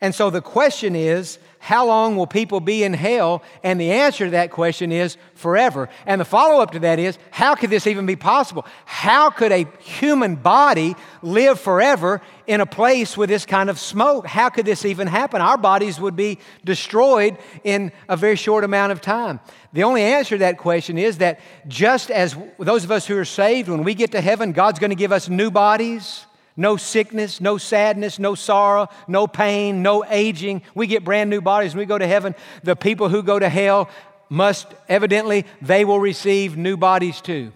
And 0.00 0.14
so 0.14 0.30
the 0.30 0.42
question 0.42 0.94
is, 0.94 1.38
how 1.58 1.86
long 1.86 2.16
will 2.16 2.26
people 2.26 2.60
be 2.60 2.84
in 2.84 2.94
hell? 2.94 3.42
And 3.62 3.80
the 3.80 3.90
answer 3.90 4.26
to 4.26 4.30
that 4.32 4.50
question 4.50 4.92
is 4.92 5.16
forever. 5.34 5.88
And 6.06 6.20
the 6.20 6.24
follow 6.24 6.62
up 6.62 6.70
to 6.72 6.78
that 6.80 6.98
is, 6.98 7.18
how 7.30 7.54
could 7.54 7.70
this 7.70 7.86
even 7.86 8.06
be 8.06 8.16
possible? 8.16 8.64
How 8.84 9.30
could 9.30 9.50
a 9.50 9.66
human 9.80 10.36
body 10.36 10.94
live 11.20 11.58
forever 11.58 12.22
in 12.46 12.60
a 12.60 12.66
place 12.66 13.16
with 13.16 13.28
this 13.28 13.44
kind 13.44 13.68
of 13.68 13.78
smoke? 13.78 14.26
How 14.26 14.48
could 14.48 14.66
this 14.66 14.84
even 14.84 15.08
happen? 15.08 15.40
Our 15.40 15.58
bodies 15.58 16.00
would 16.00 16.16
be 16.16 16.38
destroyed 16.64 17.36
in 17.64 17.92
a 18.08 18.16
very 18.16 18.36
short 18.36 18.62
amount 18.62 18.92
of 18.92 19.00
time. 19.00 19.40
The 19.72 19.82
only 19.82 20.02
answer 20.02 20.36
to 20.36 20.40
that 20.40 20.58
question 20.58 20.96
is 20.96 21.18
that 21.18 21.40
just 21.66 22.10
as 22.10 22.36
those 22.58 22.84
of 22.84 22.90
us 22.90 23.06
who 23.06 23.18
are 23.18 23.24
saved, 23.24 23.68
when 23.68 23.82
we 23.82 23.94
get 23.94 24.12
to 24.12 24.20
heaven, 24.20 24.52
God's 24.52 24.78
going 24.78 24.90
to 24.90 24.96
give 24.96 25.12
us 25.12 25.28
new 25.28 25.50
bodies 25.50 26.24
no 26.58 26.76
sickness, 26.76 27.40
no 27.40 27.56
sadness, 27.56 28.18
no 28.18 28.34
sorrow, 28.34 28.88
no 29.06 29.28
pain, 29.28 29.80
no 29.80 30.04
aging. 30.04 30.60
We 30.74 30.88
get 30.88 31.04
brand 31.04 31.30
new 31.30 31.40
bodies 31.40 31.74
when 31.74 31.78
we 31.78 31.86
go 31.86 31.96
to 31.96 32.06
heaven. 32.06 32.34
The 32.64 32.74
people 32.74 33.08
who 33.08 33.22
go 33.22 33.38
to 33.38 33.48
hell 33.48 33.88
must 34.28 34.66
evidently, 34.88 35.46
they 35.62 35.84
will 35.84 36.00
receive 36.00 36.56
new 36.56 36.76
bodies 36.76 37.20
too. 37.20 37.52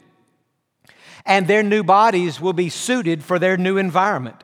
And 1.27 1.49
their 1.49 1.65
new 1.65 1.83
bodies 1.83 2.41
will 2.41 2.53
be 2.53 2.69
suited 2.69 3.25
for 3.25 3.41
their 3.41 3.57
new 3.57 3.77
environment. 3.77 4.43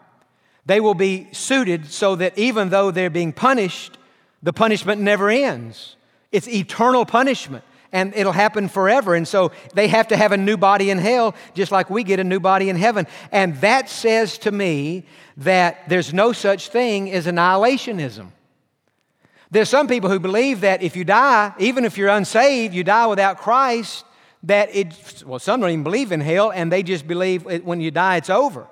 They 0.66 0.80
will 0.80 0.94
be 0.94 1.28
suited 1.32 1.86
so 1.86 2.16
that 2.16 2.36
even 2.36 2.68
though 2.68 2.90
they're 2.90 3.10
being 3.10 3.32
punished, 3.32 3.96
the 4.42 4.52
punishment 4.52 5.00
never 5.00 5.30
ends. 5.30 5.94
It's 6.32 6.48
eternal 6.48 7.06
punishment 7.06 7.64
and 7.92 8.14
it'll 8.14 8.32
happen 8.32 8.68
forever. 8.68 9.14
And 9.14 9.26
so 9.26 9.52
they 9.74 9.88
have 9.88 10.08
to 10.08 10.16
have 10.16 10.32
a 10.32 10.36
new 10.36 10.56
body 10.56 10.90
in 10.90 10.98
hell, 10.98 11.34
just 11.54 11.72
like 11.72 11.90
we 11.90 12.04
get 12.04 12.20
a 12.20 12.24
new 12.24 12.40
body 12.40 12.68
in 12.68 12.76
heaven. 12.76 13.06
And 13.32 13.56
that 13.56 13.88
says 13.88 14.38
to 14.38 14.52
me 14.52 15.04
that 15.38 15.88
there's 15.88 16.12
no 16.12 16.32
such 16.32 16.68
thing 16.68 17.10
as 17.10 17.26
annihilationism. 17.26 18.28
There's 19.50 19.68
some 19.68 19.88
people 19.88 20.10
who 20.10 20.18
believe 20.20 20.60
that 20.60 20.82
if 20.82 20.94
you 20.94 21.04
die, 21.04 21.54
even 21.58 21.84
if 21.84 21.96
you're 21.96 22.10
unsaved, 22.10 22.74
you 22.74 22.84
die 22.84 23.06
without 23.06 23.38
Christ, 23.38 24.04
that 24.42 24.74
it, 24.74 25.24
well, 25.26 25.38
some 25.38 25.60
don't 25.60 25.70
even 25.70 25.82
believe 25.82 26.12
in 26.12 26.20
hell, 26.20 26.52
and 26.52 26.70
they 26.70 26.82
just 26.82 27.06
believe 27.06 27.44
when 27.44 27.80
you 27.80 27.90
die, 27.90 28.16
it's 28.16 28.30
over. 28.30 28.66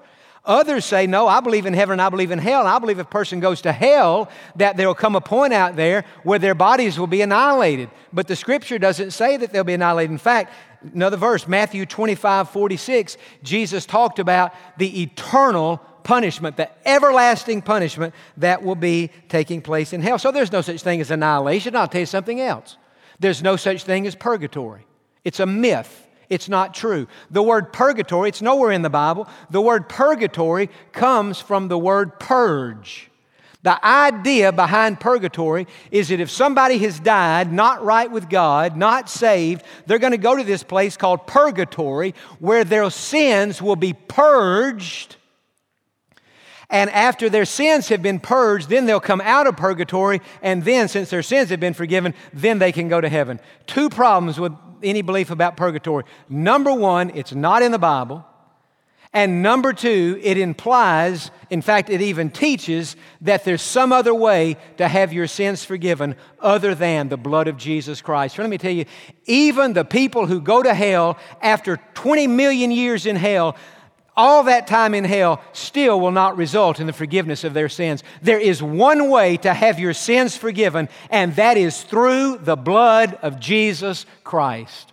Others 0.47 0.85
say, 0.85 1.07
no, 1.07 1.27
I 1.27 1.41
believe 1.41 1.67
in 1.67 1.75
heaven 1.75 1.95
and 1.95 2.03
I 2.03 2.09
believe 2.09 2.31
in 2.31 2.39
hell. 2.39 2.61
And 2.61 2.69
I 2.69 2.79
believe 2.79 2.99
if 2.99 3.07
a 3.07 3.11
person 3.11 3.41
goes 3.41 3.63
to 3.63 3.73
hell, 3.73 4.31
that 4.55 4.77
there 4.77 4.87
will 4.87 4.95
come 4.95 5.17
a 5.17 5.21
point 5.21 5.53
out 5.53 5.77
there 5.77 6.05
where 6.23 6.39
their 6.39 6.55
bodies 6.55 6.99
will 6.99 7.09
be 7.09 7.21
annihilated. 7.21 7.91
But 8.13 8.29
the 8.29 8.37
scripture 8.37 8.79
doesn't 8.79 9.11
say 9.11 9.37
that 9.37 9.53
they'll 9.53 9.65
be 9.65 9.75
annihilated. 9.75 10.13
In 10.13 10.19
fact, 10.19 10.53
another 10.95 11.17
verse, 11.17 11.49
Matthew 11.49 11.85
25, 11.85 12.49
46, 12.51 13.17
Jesus 13.43 13.87
talked 13.87 14.19
about 14.21 14.55
the 14.79 15.03
eternal 15.03 15.79
punishment, 16.05 16.57
the 16.57 16.71
everlasting 16.89 17.61
punishment 17.61 18.15
that 18.37 18.63
will 18.63 18.77
be 18.77 19.11
taking 19.29 19.61
place 19.61 19.93
in 19.93 20.01
hell. 20.01 20.21
So 20.21 20.31
there's 20.31 20.53
no 20.53 20.61
such 20.61 20.83
thing 20.83 21.01
as 21.01 21.11
annihilation. 21.11 21.75
I'll 21.75 21.89
tell 21.89 22.01
you 22.01 22.07
something 22.07 22.41
else. 22.41 22.77
There's 23.19 23.43
no 23.43 23.57
such 23.57 23.83
thing 23.83 24.07
as 24.07 24.15
purgatory. 24.15 24.87
It's 25.25 25.41
a 25.41 25.47
myth. 25.47 26.06
It's 26.29 26.49
not 26.49 26.75
true. 26.75 27.07
The 27.31 27.43
word 27.43 27.73
purgatory, 27.73 28.29
it's 28.29 28.43
nowhere 28.43 28.73
in 28.73 28.83
the 28.83 28.91
Bible. 28.91 29.29
The 29.51 29.61
word 29.61 29.89
purgatory 29.89 30.71
comes 30.93 31.41
from 31.41 31.69
the 31.69 31.79
word 31.79 32.19
purge. 32.19 33.11
The 33.63 33.85
idea 33.85 34.53
behind 34.53 35.01
purgatory 35.01 35.67
is 35.91 36.09
that 36.09 36.21
if 36.21 36.31
somebody 36.31 36.79
has 36.79 37.01
died 37.01 37.53
not 37.53 37.85
right 37.85 38.09
with 38.09 38.29
God, 38.29 38.77
not 38.77 39.11
saved, 39.11 39.65
they're 39.87 39.99
going 39.99 40.13
to 40.13 40.19
go 40.19 40.37
to 40.37 40.45
this 40.45 40.63
place 40.63 40.97
called 40.97 41.27
purgatory 41.27 42.15
where 42.39 42.63
their 42.63 42.89
sins 42.91 43.61
will 43.61 43.75
be 43.75 43.93
purged. 43.93 45.16
And 46.69 46.91
after 46.91 47.31
their 47.31 47.45
sins 47.45 47.89
have 47.89 48.03
been 48.03 48.19
purged, 48.19 48.69
then 48.69 48.87
they'll 48.87 48.99
come 48.99 49.21
out 49.21 49.47
of 49.47 49.57
purgatory. 49.57 50.21
And 50.43 50.65
then, 50.65 50.89
since 50.89 51.11
their 51.11 51.23
sins 51.23 51.51
have 51.51 51.61
been 51.61 51.75
forgiven, 51.75 52.15
then 52.33 52.59
they 52.59 52.73
can 52.73 52.89
go 52.89 53.01
to 53.01 53.09
heaven. 53.09 53.39
Two 53.67 53.89
problems 53.89 54.41
with 54.41 54.53
any 54.83 55.03
belief 55.03 55.31
about 55.31 55.57
purgatory. 55.57 56.05
Number 56.29 56.73
one, 56.73 57.11
it's 57.15 57.33
not 57.33 57.63
in 57.63 57.73
the 57.73 57.79
Bible. 57.79 58.27
And 59.13 59.43
number 59.43 59.73
two, 59.73 60.21
it 60.23 60.37
implies, 60.37 61.31
in 61.49 61.63
fact, 61.63 61.89
it 61.89 62.03
even 62.03 62.29
teaches 62.29 62.97
that 63.23 63.45
there's 63.45 63.63
some 63.63 63.91
other 63.91 64.15
way 64.15 64.59
to 64.77 64.87
have 64.87 65.11
your 65.11 65.27
sins 65.27 65.65
forgiven 65.65 66.17
other 66.39 66.75
than 66.75 67.09
the 67.09 67.17
blood 67.17 67.49
of 67.49 67.57
Jesus 67.57 68.03
Christ. 68.03 68.39
let 68.39 68.51
me 68.51 68.59
tell 68.59 68.73
you, 68.73 68.85
even 69.25 69.73
the 69.73 69.87
people 69.87 70.27
who 70.27 70.41
go 70.41 70.63
to 70.63 70.75
hell 70.75 71.17
after 71.41 71.79
20 71.95 72.27
million 72.27 72.71
years 72.71 73.07
in 73.07 73.17
hell, 73.17 73.57
all 74.17 74.45
that 74.45 74.67
time 74.67 74.95
in 74.95 75.05
hell 75.05 75.43
still 75.53 76.01
will 76.01 76.11
not 76.11 76.37
result 76.37 76.81
in 76.81 76.87
the 76.87 76.93
forgiveness 76.93 77.45
of 77.45 77.55
their 77.55 77.69
sins. 77.69 78.03
There 78.23 78.41
is 78.41 78.63
one 78.63 79.11
way 79.11 79.37
to 79.39 79.53
have 79.53 79.79
your 79.79 79.93
sins 79.93 80.37
forgiven, 80.37 80.89
and 81.11 81.37
that 81.37 81.57
is 81.57 81.83
through 81.83 82.39
the 82.39 82.57
blood 82.57 83.19
of 83.23 83.39
Jesus 83.39 84.07
Christ. 84.25 84.93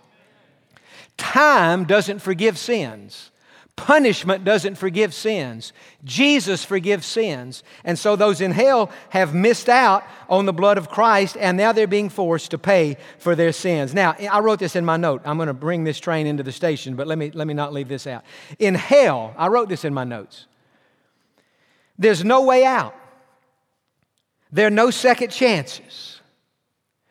Time 1.16 1.84
doesn't 1.84 2.18
forgive 2.20 2.58
sins. 2.58 3.30
Punishment 3.76 4.44
doesn't 4.44 4.76
forgive 4.76 5.12
sins. 5.12 5.72
Jesus 6.04 6.64
forgives 6.64 7.04
sins. 7.04 7.64
And 7.82 7.98
so 7.98 8.14
those 8.14 8.40
in 8.40 8.52
hell 8.52 8.90
have 9.10 9.34
missed 9.34 9.68
out 9.68 10.04
on 10.28 10.46
the 10.46 10.52
blood 10.52 10.78
of 10.78 10.88
Christ, 10.88 11.36
and 11.38 11.56
now 11.56 11.72
they're 11.72 11.86
being 11.86 12.08
forced 12.08 12.52
to 12.52 12.58
pay 12.58 12.96
for 13.18 13.34
their 13.34 13.52
sins. 13.52 13.92
Now, 13.92 14.14
I 14.30 14.38
wrote 14.40 14.60
this 14.60 14.76
in 14.76 14.84
my 14.84 14.96
note. 14.96 15.22
I'm 15.24 15.36
going 15.36 15.48
to 15.48 15.54
bring 15.54 15.84
this 15.84 15.98
train 15.98 16.26
into 16.26 16.42
the 16.42 16.52
station, 16.52 16.94
but 16.94 17.06
let 17.06 17.18
me, 17.18 17.32
let 17.32 17.46
me 17.46 17.54
not 17.54 17.72
leave 17.72 17.88
this 17.88 18.06
out. 18.06 18.24
In 18.58 18.74
hell, 18.74 19.34
I 19.36 19.48
wrote 19.48 19.68
this 19.68 19.84
in 19.84 19.92
my 19.92 20.04
notes. 20.04 20.46
There's 21.98 22.24
no 22.24 22.42
way 22.42 22.64
out. 22.64 22.94
There 24.52 24.68
are 24.68 24.70
no 24.70 24.90
second 24.90 25.30
chances. 25.30 26.20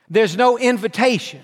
There's 0.10 0.38
no 0.38 0.58
invitation. 0.58 1.42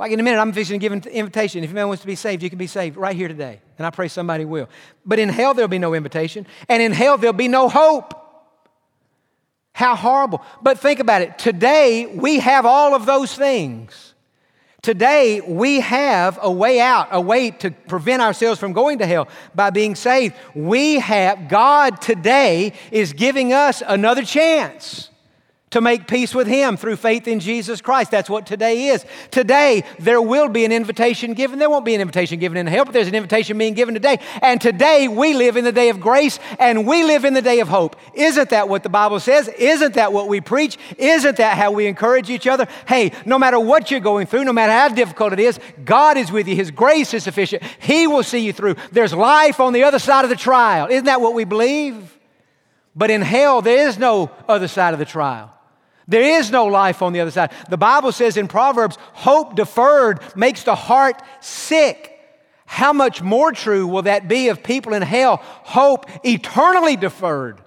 Like 0.00 0.12
in 0.12 0.18
a 0.18 0.22
minute, 0.22 0.40
I'm 0.40 0.48
envisioning 0.48 0.80
giving 0.80 1.02
invitation. 1.04 1.62
If 1.62 1.68
anyone 1.68 1.88
wants 1.88 2.00
to 2.00 2.06
be 2.06 2.14
saved, 2.14 2.42
you 2.42 2.48
can 2.48 2.58
be 2.58 2.66
saved 2.66 2.96
right 2.96 3.14
here 3.14 3.28
today. 3.28 3.60
And 3.76 3.86
I 3.86 3.90
pray 3.90 4.08
somebody 4.08 4.46
will. 4.46 4.66
But 5.04 5.18
in 5.18 5.28
hell, 5.28 5.52
there'll 5.52 5.68
be 5.68 5.78
no 5.78 5.92
invitation. 5.92 6.46
And 6.70 6.82
in 6.82 6.92
hell, 6.92 7.18
there'll 7.18 7.34
be 7.34 7.48
no 7.48 7.68
hope. 7.68 8.14
How 9.74 9.94
horrible. 9.94 10.42
But 10.62 10.78
think 10.78 11.00
about 11.00 11.20
it. 11.20 11.38
Today, 11.38 12.06
we 12.06 12.38
have 12.38 12.64
all 12.64 12.94
of 12.94 13.04
those 13.04 13.34
things. 13.34 14.14
Today, 14.80 15.42
we 15.42 15.80
have 15.80 16.38
a 16.40 16.50
way 16.50 16.80
out, 16.80 17.08
a 17.10 17.20
way 17.20 17.50
to 17.50 17.70
prevent 17.70 18.22
ourselves 18.22 18.58
from 18.58 18.72
going 18.72 19.00
to 19.00 19.06
hell 19.06 19.28
by 19.54 19.68
being 19.68 19.94
saved. 19.94 20.34
We 20.54 20.94
have, 21.00 21.50
God 21.50 22.00
today 22.00 22.72
is 22.90 23.12
giving 23.12 23.52
us 23.52 23.82
another 23.86 24.22
chance 24.22 25.10
to 25.70 25.80
make 25.80 26.08
peace 26.08 26.34
with 26.34 26.48
Him 26.48 26.76
through 26.76 26.96
faith 26.96 27.28
in 27.28 27.38
Jesus 27.38 27.80
Christ. 27.80 28.10
That's 28.10 28.28
what 28.28 28.44
today 28.44 28.88
is. 28.88 29.04
Today, 29.30 29.84
there 30.00 30.20
will 30.20 30.48
be 30.48 30.64
an 30.64 30.72
invitation 30.72 31.32
given. 31.32 31.60
There 31.60 31.70
won't 31.70 31.84
be 31.84 31.94
an 31.94 32.00
invitation 32.00 32.40
given 32.40 32.58
in 32.58 32.66
hell, 32.66 32.84
but 32.84 32.92
there's 32.92 33.06
an 33.06 33.14
invitation 33.14 33.56
being 33.56 33.74
given 33.74 33.94
today. 33.94 34.18
And 34.42 34.60
today, 34.60 35.06
we 35.06 35.32
live 35.32 35.56
in 35.56 35.64
the 35.64 35.70
day 35.70 35.88
of 35.88 36.00
grace 36.00 36.40
and 36.58 36.88
we 36.88 37.04
live 37.04 37.24
in 37.24 37.34
the 37.34 37.42
day 37.42 37.60
of 37.60 37.68
hope. 37.68 37.94
Isn't 38.14 38.50
that 38.50 38.68
what 38.68 38.82
the 38.82 38.88
Bible 38.88 39.20
says? 39.20 39.46
Isn't 39.46 39.94
that 39.94 40.12
what 40.12 40.26
we 40.26 40.40
preach? 40.40 40.76
Isn't 40.98 41.36
that 41.36 41.56
how 41.56 41.70
we 41.70 41.86
encourage 41.86 42.30
each 42.30 42.48
other? 42.48 42.66
Hey, 42.88 43.12
no 43.24 43.38
matter 43.38 43.60
what 43.60 43.92
you're 43.92 44.00
going 44.00 44.26
through, 44.26 44.44
no 44.44 44.52
matter 44.52 44.72
how 44.72 44.88
difficult 44.88 45.32
it 45.32 45.40
is, 45.40 45.60
God 45.84 46.16
is 46.16 46.32
with 46.32 46.48
you. 46.48 46.56
His 46.56 46.72
grace 46.72 47.14
is 47.14 47.22
sufficient. 47.22 47.62
He 47.78 48.08
will 48.08 48.24
see 48.24 48.40
you 48.40 48.52
through. 48.52 48.74
There's 48.90 49.14
life 49.14 49.60
on 49.60 49.72
the 49.72 49.84
other 49.84 50.00
side 50.00 50.24
of 50.24 50.30
the 50.30 50.36
trial. 50.36 50.88
Isn't 50.88 51.04
that 51.04 51.20
what 51.20 51.34
we 51.34 51.44
believe? 51.44 52.18
But 52.96 53.12
in 53.12 53.22
hell, 53.22 53.62
there 53.62 53.86
is 53.86 53.98
no 53.98 54.32
other 54.48 54.66
side 54.66 54.94
of 54.94 54.98
the 54.98 55.04
trial. 55.04 55.54
There 56.10 56.40
is 56.40 56.50
no 56.50 56.66
life 56.66 57.02
on 57.02 57.12
the 57.12 57.20
other 57.20 57.30
side. 57.30 57.52
The 57.68 57.78
Bible 57.78 58.10
says 58.10 58.36
in 58.36 58.48
Proverbs, 58.48 58.98
hope 59.12 59.54
deferred 59.54 60.20
makes 60.36 60.64
the 60.64 60.74
heart 60.74 61.22
sick. 61.38 62.18
How 62.66 62.92
much 62.92 63.22
more 63.22 63.52
true 63.52 63.86
will 63.86 64.02
that 64.02 64.26
be 64.26 64.48
of 64.48 64.62
people 64.62 64.92
in 64.92 65.02
hell? 65.02 65.36
Hope 65.42 66.06
eternally 66.24 66.96
deferred 66.96 67.60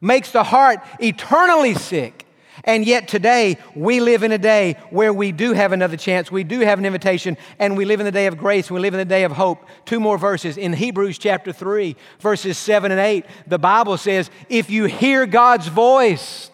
makes 0.00 0.30
the 0.30 0.44
heart 0.44 0.78
eternally 1.00 1.74
sick. 1.74 2.24
And 2.62 2.86
yet 2.86 3.08
today, 3.08 3.58
we 3.74 3.98
live 3.98 4.22
in 4.22 4.30
a 4.30 4.38
day 4.38 4.76
where 4.90 5.12
we 5.12 5.32
do 5.32 5.52
have 5.52 5.72
another 5.72 5.96
chance. 5.96 6.30
We 6.30 6.44
do 6.44 6.60
have 6.60 6.78
an 6.78 6.84
invitation, 6.84 7.36
and 7.58 7.76
we 7.76 7.84
live 7.84 7.98
in 7.98 8.06
the 8.06 8.12
day 8.12 8.26
of 8.26 8.36
grace. 8.38 8.70
We 8.70 8.78
live 8.78 8.94
in 8.94 8.98
the 8.98 9.04
day 9.04 9.24
of 9.24 9.32
hope. 9.32 9.64
Two 9.86 9.98
more 9.98 10.18
verses. 10.18 10.56
In 10.56 10.72
Hebrews 10.72 11.18
chapter 11.18 11.52
3, 11.52 11.96
verses 12.20 12.58
7 12.58 12.92
and 12.92 13.00
8, 13.00 13.24
the 13.46 13.58
Bible 13.58 13.96
says, 13.96 14.30
If 14.48 14.70
you 14.70 14.84
hear 14.84 15.24
God's 15.26 15.68
voice, 15.68 16.50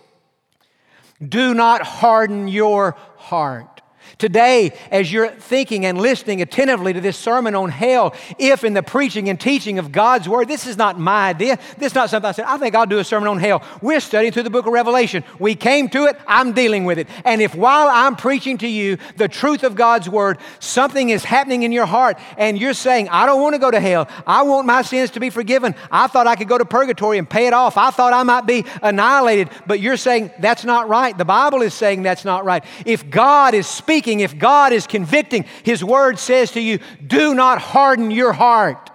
do 1.27 1.55
not 1.55 1.83
harden 1.83 2.49
your 2.49 2.97
heart. 3.17 3.74
Today, 4.19 4.73
as 4.91 5.13
you're 5.13 5.29
thinking 5.29 5.85
and 5.87 6.01
listening 6.01 6.41
attentively 6.41 6.93
to 6.93 7.01
this 7.01 7.17
sermon 7.17 7.55
on 7.55 7.71
hell, 7.71 8.15
if 8.39 8.63
in 8.63 8.75
the 8.75 8.83
preaching 8.83 9.29
and 9.29 9.41
teaching 9.41 9.79
of 9.79 9.91
God's 9.91 10.29
Word, 10.29 10.49
this 10.49 10.67
is 10.67 10.77
not 10.77 10.99
my 10.99 11.29
idea, 11.29 11.59
this 11.79 11.89
is 11.93 11.95
not 11.95 12.11
something 12.11 12.29
I 12.29 12.33
said, 12.33 12.45
I 12.47 12.57
think 12.59 12.75
I'll 12.75 12.87
do 12.87 12.99
a 12.99 13.05
sermon 13.05 13.29
on 13.29 13.39
hell. 13.39 13.63
We're 13.83 14.01
studying 14.01 14.33
through 14.33 14.45
the 14.45 14.51
book 14.51 14.67
of 14.67 14.73
Revelation. 14.73 15.25
We 15.39 15.55
came 15.57 15.89
to 15.91 16.05
it, 16.05 16.17
I'm 16.29 16.53
dealing 16.53 16.85
with 16.85 16.99
it. 16.99 17.09
And 17.25 17.43
if 17.43 17.55
while 17.55 17.89
I'm 17.89 18.15
preaching 18.15 18.59
to 18.59 18.69
you 18.69 18.99
the 19.17 19.29
truth 19.29 19.65
of 19.65 19.75
God's 19.75 20.09
Word, 20.09 20.39
something 20.61 21.09
is 21.09 21.25
happening 21.25 21.65
in 21.65 21.73
your 21.73 21.87
heart 21.87 22.19
and 22.39 22.59
you're 22.59 22.75
saying, 22.75 23.09
I 23.09 23.27
don't 23.27 23.43
want 23.43 23.55
to 23.55 23.59
go 23.59 23.71
to 23.71 23.81
hell, 23.81 24.09
I 24.27 24.43
want 24.43 24.67
my 24.67 24.83
sins 24.83 25.11
to 25.13 25.21
be 25.21 25.31
forgiven, 25.31 25.75
I 25.91 26.07
thought 26.07 26.27
I 26.27 26.37
could 26.37 26.49
go 26.49 26.59
to 26.59 26.65
purgatory 26.65 27.19
and 27.19 27.29
pay 27.29 27.47
it 27.47 27.53
off, 27.53 27.77
I 27.77 27.91
thought 27.91 28.13
I 28.13 28.23
might 28.23 28.47
be 28.47 28.65
annihilated, 28.81 29.51
but 29.67 29.81
you're 29.81 29.97
saying 29.97 30.31
that's 30.39 30.65
not 30.65 30.89
right. 30.89 31.17
The 31.17 31.25
Bible 31.25 31.63
is 31.63 31.75
saying 31.75 32.03
that's 32.03 32.25
not 32.25 32.45
right. 32.45 32.65
If 32.87 33.11
God 33.11 33.55
is 33.55 33.67
speaking, 33.67 34.04
speaking, 34.05 34.21
if 34.21 34.39
God 34.39 34.75
is 34.75 34.87
convicting, 34.87 35.47
His 35.63 35.83
word 35.83 36.19
says 36.19 36.51
to 36.53 36.61
you, 36.61 36.79
do 37.07 37.35
not 37.35 37.59
harden 37.59 38.11
your 38.11 38.35
heart. 38.35 38.91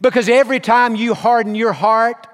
Because 0.00 0.28
every 0.28 0.60
time 0.60 0.94
you 0.94 1.14
harden 1.14 1.56
your 1.56 1.72
heart, 1.72 2.28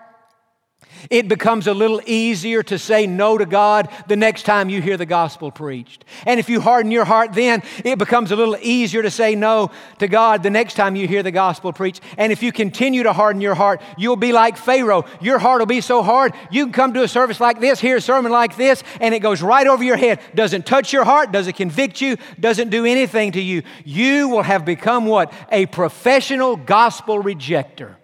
it 1.10 1.28
becomes 1.28 1.66
a 1.66 1.74
little 1.74 2.00
easier 2.06 2.62
to 2.64 2.78
say 2.78 3.06
no 3.06 3.38
to 3.38 3.46
God 3.46 3.88
the 4.08 4.16
next 4.16 4.44
time 4.44 4.68
you 4.68 4.80
hear 4.80 4.96
the 4.96 5.06
gospel 5.06 5.50
preached. 5.50 6.04
And 6.24 6.40
if 6.40 6.48
you 6.48 6.60
harden 6.60 6.90
your 6.90 7.04
heart 7.04 7.32
then, 7.32 7.62
it 7.84 7.98
becomes 7.98 8.30
a 8.30 8.36
little 8.36 8.56
easier 8.60 9.02
to 9.02 9.10
say 9.10 9.34
no 9.34 9.70
to 9.98 10.08
God 10.08 10.42
the 10.42 10.50
next 10.50 10.74
time 10.74 10.96
you 10.96 11.06
hear 11.06 11.22
the 11.22 11.30
gospel 11.30 11.72
preached. 11.72 12.02
And 12.16 12.32
if 12.32 12.42
you 12.42 12.52
continue 12.52 13.02
to 13.04 13.12
harden 13.12 13.40
your 13.40 13.54
heart, 13.54 13.80
you'll 13.96 14.16
be 14.16 14.32
like 14.32 14.56
Pharaoh. 14.56 15.04
Your 15.20 15.38
heart 15.38 15.60
will 15.60 15.66
be 15.66 15.80
so 15.80 16.02
hard, 16.02 16.34
you 16.50 16.64
can 16.64 16.72
come 16.72 16.94
to 16.94 17.02
a 17.02 17.08
service 17.08 17.40
like 17.40 17.60
this, 17.60 17.80
hear 17.80 17.96
a 17.96 18.00
sermon 18.00 18.32
like 18.32 18.56
this, 18.56 18.82
and 19.00 19.14
it 19.14 19.20
goes 19.20 19.42
right 19.42 19.66
over 19.66 19.84
your 19.84 19.96
head. 19.96 20.20
Doesn't 20.34 20.66
touch 20.66 20.92
your 20.92 21.04
heart, 21.04 21.32
doesn't 21.32 21.56
convict 21.56 22.00
you, 22.00 22.16
doesn't 22.38 22.70
do 22.70 22.84
anything 22.84 23.32
to 23.32 23.40
you. 23.40 23.62
You 23.84 24.28
will 24.28 24.42
have 24.42 24.64
become 24.64 25.06
what? 25.06 25.32
A 25.50 25.66
professional 25.66 26.56
gospel 26.56 27.22
rejecter. 27.22 27.96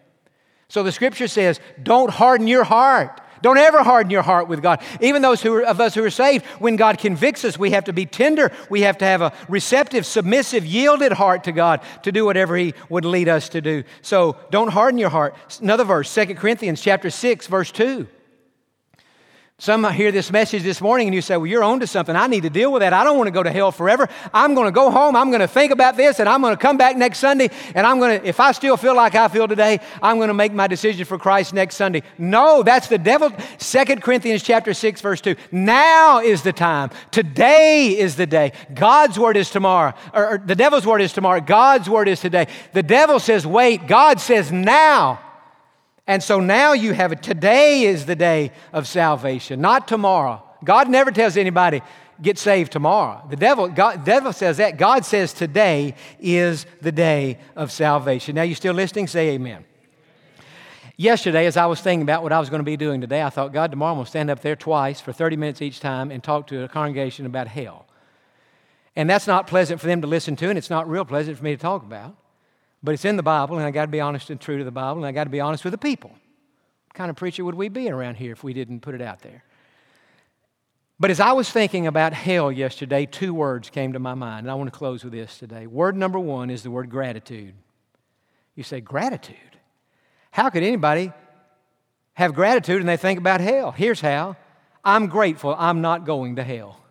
So 0.72 0.82
the 0.82 0.90
scripture 0.90 1.28
says, 1.28 1.60
don't 1.82 2.08
harden 2.08 2.46
your 2.46 2.64
heart. 2.64 3.20
Don't 3.42 3.58
ever 3.58 3.82
harden 3.82 4.10
your 4.10 4.22
heart 4.22 4.48
with 4.48 4.62
God. 4.62 4.80
Even 5.02 5.20
those 5.20 5.42
who 5.42 5.52
are, 5.52 5.62
of 5.62 5.82
us 5.82 5.94
who 5.94 6.02
are 6.02 6.08
saved, 6.08 6.46
when 6.60 6.76
God 6.76 6.96
convicts 6.96 7.44
us, 7.44 7.58
we 7.58 7.72
have 7.72 7.84
to 7.84 7.92
be 7.92 8.06
tender. 8.06 8.50
We 8.70 8.80
have 8.80 8.96
to 8.96 9.04
have 9.04 9.20
a 9.20 9.34
receptive, 9.50 10.06
submissive, 10.06 10.64
yielded 10.64 11.12
heart 11.12 11.44
to 11.44 11.52
God 11.52 11.82
to 12.04 12.10
do 12.10 12.24
whatever 12.24 12.56
He 12.56 12.72
would 12.88 13.04
lead 13.04 13.28
us 13.28 13.50
to 13.50 13.60
do. 13.60 13.84
So 14.00 14.38
don't 14.50 14.68
harden 14.68 14.96
your 14.96 15.10
heart. 15.10 15.36
Another 15.60 15.84
verse, 15.84 16.14
2 16.14 16.36
Corinthians 16.36 16.80
chapter 16.80 17.10
6, 17.10 17.48
verse 17.48 17.70
2. 17.70 18.08
Some 19.62 19.88
hear 19.92 20.10
this 20.10 20.32
message 20.32 20.64
this 20.64 20.80
morning 20.80 21.06
and 21.06 21.14
you 21.14 21.22
say, 21.22 21.36
Well, 21.36 21.46
you're 21.46 21.62
on 21.62 21.78
to 21.78 21.86
something. 21.86 22.16
I 22.16 22.26
need 22.26 22.42
to 22.42 22.50
deal 22.50 22.72
with 22.72 22.80
that. 22.80 22.92
I 22.92 23.04
don't 23.04 23.16
want 23.16 23.28
to 23.28 23.30
go 23.30 23.44
to 23.44 23.50
hell 23.52 23.70
forever. 23.70 24.08
I'm 24.34 24.56
going 24.56 24.66
to 24.66 24.72
go 24.72 24.90
home. 24.90 25.14
I'm 25.14 25.30
going 25.30 25.38
to 25.40 25.46
think 25.46 25.70
about 25.70 25.96
this 25.96 26.18
and 26.18 26.28
I'm 26.28 26.42
going 26.42 26.52
to 26.52 26.60
come 26.60 26.76
back 26.76 26.96
next 26.96 27.20
Sunday 27.20 27.48
and 27.76 27.86
I'm 27.86 28.00
going 28.00 28.20
to, 28.20 28.26
if 28.26 28.40
I 28.40 28.50
still 28.50 28.76
feel 28.76 28.96
like 28.96 29.14
I 29.14 29.28
feel 29.28 29.46
today, 29.46 29.78
I'm 30.02 30.16
going 30.16 30.26
to 30.26 30.34
make 30.34 30.52
my 30.52 30.66
decision 30.66 31.04
for 31.04 31.16
Christ 31.16 31.54
next 31.54 31.76
Sunday. 31.76 32.02
No, 32.18 32.64
that's 32.64 32.88
the 32.88 32.98
devil. 32.98 33.32
2 33.58 33.84
Corinthians 34.00 34.42
chapter 34.42 34.74
6, 34.74 35.00
verse 35.00 35.20
2. 35.20 35.36
Now 35.52 36.18
is 36.18 36.42
the 36.42 36.52
time. 36.52 36.90
Today 37.12 37.96
is 37.96 38.16
the 38.16 38.26
day. 38.26 38.54
God's 38.74 39.16
word 39.16 39.36
is 39.36 39.48
tomorrow. 39.48 39.94
Or, 40.12 40.30
or 40.30 40.38
the 40.38 40.56
devil's 40.56 40.86
word 40.86 41.02
is 41.02 41.12
tomorrow. 41.12 41.40
God's 41.40 41.88
word 41.88 42.08
is 42.08 42.18
today. 42.18 42.48
The 42.72 42.82
devil 42.82 43.20
says, 43.20 43.46
Wait. 43.46 43.86
God 43.86 44.18
says, 44.18 44.50
Now. 44.50 45.20
And 46.06 46.22
so 46.22 46.40
now 46.40 46.72
you 46.72 46.92
have 46.94 47.12
it. 47.12 47.22
Today 47.22 47.82
is 47.82 48.06
the 48.06 48.16
day 48.16 48.52
of 48.72 48.88
salvation, 48.88 49.60
not 49.60 49.86
tomorrow. 49.86 50.42
God 50.64 50.88
never 50.88 51.10
tells 51.10 51.36
anybody, 51.36 51.80
get 52.20 52.38
saved 52.38 52.72
tomorrow. 52.72 53.24
The 53.28 53.36
devil, 53.36 53.68
God, 53.68 54.04
devil 54.04 54.32
says 54.32 54.56
that. 54.56 54.76
God 54.76 55.04
says 55.04 55.32
today 55.32 55.94
is 56.20 56.66
the 56.80 56.92
day 56.92 57.38
of 57.56 57.70
salvation. 57.70 58.34
Now, 58.34 58.42
you 58.42 58.54
still 58.54 58.74
listening? 58.74 59.06
Say 59.06 59.30
amen. 59.30 59.64
Yesterday, 60.96 61.46
as 61.46 61.56
I 61.56 61.66
was 61.66 61.80
thinking 61.80 62.02
about 62.02 62.22
what 62.22 62.32
I 62.32 62.38
was 62.38 62.50
going 62.50 62.60
to 62.60 62.64
be 62.64 62.76
doing 62.76 63.00
today, 63.00 63.22
I 63.22 63.30
thought, 63.30 63.52
God, 63.52 63.70
tomorrow 63.70 63.92
I'm 63.92 63.96
going 63.96 64.04
to 64.04 64.10
stand 64.10 64.30
up 64.30 64.40
there 64.40 64.56
twice 64.56 65.00
for 65.00 65.12
30 65.12 65.36
minutes 65.36 65.62
each 65.62 65.80
time 65.80 66.10
and 66.10 66.22
talk 66.22 66.46
to 66.48 66.64
a 66.64 66.68
congregation 66.68 67.26
about 67.26 67.48
hell. 67.48 67.86
And 68.94 69.08
that's 69.08 69.26
not 69.26 69.46
pleasant 69.46 69.80
for 69.80 69.86
them 69.86 70.02
to 70.02 70.06
listen 70.06 70.36
to, 70.36 70.48
and 70.48 70.58
it's 70.58 70.70
not 70.70 70.88
real 70.88 71.04
pleasant 71.04 71.38
for 71.38 71.44
me 71.44 71.56
to 71.56 71.60
talk 71.60 71.82
about. 71.82 72.14
But 72.82 72.92
it's 72.92 73.04
in 73.04 73.16
the 73.16 73.22
Bible, 73.22 73.58
and 73.58 73.66
I 73.66 73.70
got 73.70 73.82
to 73.82 73.90
be 73.90 74.00
honest 74.00 74.30
and 74.30 74.40
true 74.40 74.58
to 74.58 74.64
the 74.64 74.70
Bible, 74.70 74.98
and 74.98 75.06
I 75.06 75.12
got 75.12 75.24
to 75.24 75.30
be 75.30 75.40
honest 75.40 75.64
with 75.64 75.72
the 75.72 75.78
people. 75.78 76.10
What 76.10 76.94
kind 76.94 77.10
of 77.10 77.16
preacher 77.16 77.44
would 77.44 77.54
we 77.54 77.68
be 77.68 77.88
around 77.88 78.16
here 78.16 78.32
if 78.32 78.42
we 78.42 78.52
didn't 78.52 78.80
put 78.80 78.94
it 78.94 79.00
out 79.00 79.20
there? 79.20 79.44
But 80.98 81.10
as 81.10 81.20
I 81.20 81.32
was 81.32 81.50
thinking 81.50 81.86
about 81.86 82.12
hell 82.12 82.52
yesterday, 82.52 83.06
two 83.06 83.34
words 83.34 83.70
came 83.70 83.92
to 83.92 83.98
my 83.98 84.14
mind, 84.14 84.44
and 84.44 84.50
I 84.50 84.54
want 84.54 84.72
to 84.72 84.78
close 84.78 85.02
with 85.02 85.12
this 85.12 85.38
today. 85.38 85.66
Word 85.66 85.96
number 85.96 86.18
one 86.18 86.50
is 86.50 86.62
the 86.62 86.70
word 86.70 86.90
gratitude. 86.90 87.54
You 88.54 88.62
say, 88.62 88.80
gratitude? 88.80 89.36
How 90.30 90.50
could 90.50 90.62
anybody 90.62 91.12
have 92.14 92.34
gratitude 92.34 92.80
and 92.80 92.88
they 92.88 92.96
think 92.96 93.18
about 93.18 93.40
hell? 93.40 93.72
Here's 93.72 94.00
how 94.00 94.36
I'm 94.84 95.06
grateful 95.06 95.54
I'm 95.58 95.80
not 95.80 96.04
going 96.04 96.36
to 96.36 96.44
hell. 96.44 96.81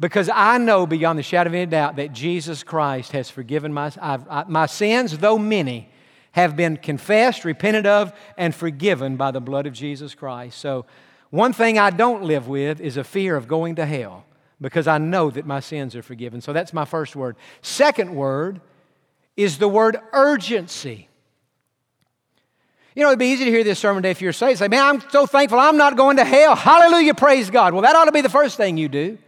Because 0.00 0.28
I 0.32 0.58
know 0.58 0.86
beyond 0.86 1.18
the 1.18 1.22
shadow 1.22 1.48
of 1.48 1.54
any 1.54 1.66
doubt 1.66 1.96
that 1.96 2.12
Jesus 2.12 2.62
Christ 2.64 3.12
has 3.12 3.30
forgiven 3.30 3.72
my, 3.72 3.92
I, 4.00 4.44
my 4.48 4.66
sins, 4.66 5.18
though 5.18 5.38
many, 5.38 5.88
have 6.32 6.56
been 6.56 6.76
confessed, 6.76 7.44
repented 7.44 7.86
of, 7.86 8.12
and 8.36 8.54
forgiven 8.54 9.16
by 9.16 9.30
the 9.30 9.40
blood 9.40 9.66
of 9.66 9.72
Jesus 9.72 10.14
Christ. 10.14 10.58
So, 10.58 10.84
one 11.30 11.52
thing 11.52 11.78
I 11.78 11.90
don't 11.90 12.24
live 12.24 12.48
with 12.48 12.80
is 12.80 12.96
a 12.96 13.04
fear 13.04 13.36
of 13.36 13.48
going 13.48 13.76
to 13.76 13.86
hell 13.86 14.24
because 14.60 14.86
I 14.86 14.98
know 14.98 15.30
that 15.30 15.46
my 15.46 15.60
sins 15.60 15.94
are 15.94 16.02
forgiven. 16.02 16.40
So, 16.40 16.52
that's 16.52 16.72
my 16.72 16.84
first 16.84 17.14
word. 17.14 17.36
Second 17.62 18.16
word 18.16 18.60
is 19.36 19.58
the 19.58 19.68
word 19.68 19.96
urgency. 20.12 21.08
You 22.96 23.02
know, 23.02 23.08
it'd 23.08 23.18
be 23.18 23.26
easy 23.26 23.44
to 23.44 23.50
hear 23.50 23.64
this 23.64 23.78
sermon 23.78 24.02
today 24.02 24.12
if 24.12 24.20
you're 24.20 24.32
saved. 24.32 24.58
Say, 24.58 24.68
man, 24.68 24.82
I'm 24.82 25.10
so 25.10 25.26
thankful 25.26 25.58
I'm 25.58 25.76
not 25.76 25.96
going 25.96 26.16
to 26.16 26.24
hell. 26.24 26.54
Hallelujah, 26.56 27.14
praise 27.14 27.50
God. 27.50 27.74
Well, 27.74 27.82
that 27.82 27.94
ought 27.94 28.04
to 28.04 28.12
be 28.12 28.20
the 28.20 28.28
first 28.28 28.56
thing 28.56 28.76
you 28.76 28.88
do. 28.88 29.18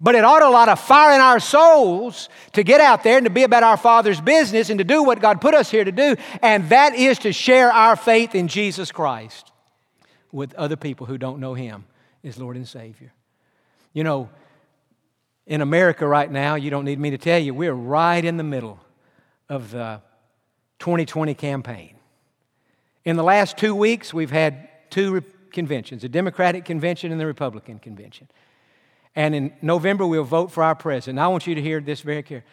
but 0.00 0.14
it 0.14 0.24
ought 0.24 0.40
to 0.40 0.48
light 0.48 0.68
a 0.68 0.76
fire 0.76 1.14
in 1.14 1.20
our 1.20 1.40
souls 1.40 2.28
to 2.52 2.62
get 2.62 2.80
out 2.80 3.02
there 3.02 3.18
and 3.18 3.26
to 3.26 3.30
be 3.30 3.42
about 3.42 3.62
our 3.62 3.76
Father's 3.76 4.20
business 4.20 4.70
and 4.70 4.78
to 4.78 4.84
do 4.84 5.02
what 5.02 5.20
God 5.20 5.40
put 5.40 5.54
us 5.54 5.70
here 5.70 5.84
to 5.84 5.92
do, 5.92 6.16
and 6.40 6.68
that 6.68 6.94
is 6.94 7.18
to 7.20 7.32
share 7.32 7.72
our 7.72 7.96
faith 7.96 8.34
in 8.34 8.48
Jesus 8.48 8.92
Christ 8.92 9.50
with 10.32 10.54
other 10.54 10.76
people 10.76 11.06
who 11.06 11.18
don't 11.18 11.40
know 11.40 11.54
Him 11.54 11.84
as 12.22 12.38
Lord 12.38 12.56
and 12.56 12.68
Savior. 12.68 13.12
You 13.92 14.04
know, 14.04 14.30
in 15.46 15.60
America 15.62 16.06
right 16.06 16.30
now, 16.30 16.54
you 16.54 16.70
don't 16.70 16.84
need 16.84 17.00
me 17.00 17.10
to 17.10 17.18
tell 17.18 17.40
you, 17.40 17.52
we're 17.52 17.72
right 17.72 18.24
in 18.24 18.36
the 18.36 18.44
middle 18.44 18.78
of 19.50 19.72
the 19.72 20.00
2020 20.78 21.34
campaign. 21.34 21.96
In 23.04 23.16
the 23.16 23.22
last 23.22 23.58
two 23.58 23.74
weeks, 23.74 24.14
we've 24.14 24.30
had 24.30 24.68
two 24.88 25.22
conventions 25.52 26.04
a 26.04 26.08
Democratic 26.08 26.64
convention 26.64 27.12
and 27.12 27.20
the 27.20 27.26
Republican 27.26 27.78
convention. 27.78 28.28
And 29.16 29.34
in 29.34 29.52
November, 29.60 30.06
we'll 30.06 30.22
vote 30.24 30.52
for 30.52 30.62
our 30.62 30.76
president. 30.76 31.18
I 31.18 31.26
want 31.28 31.46
you 31.46 31.56
to 31.56 31.60
hear 31.60 31.80
this 31.80 32.00
very 32.00 32.22
clear. 32.22 32.44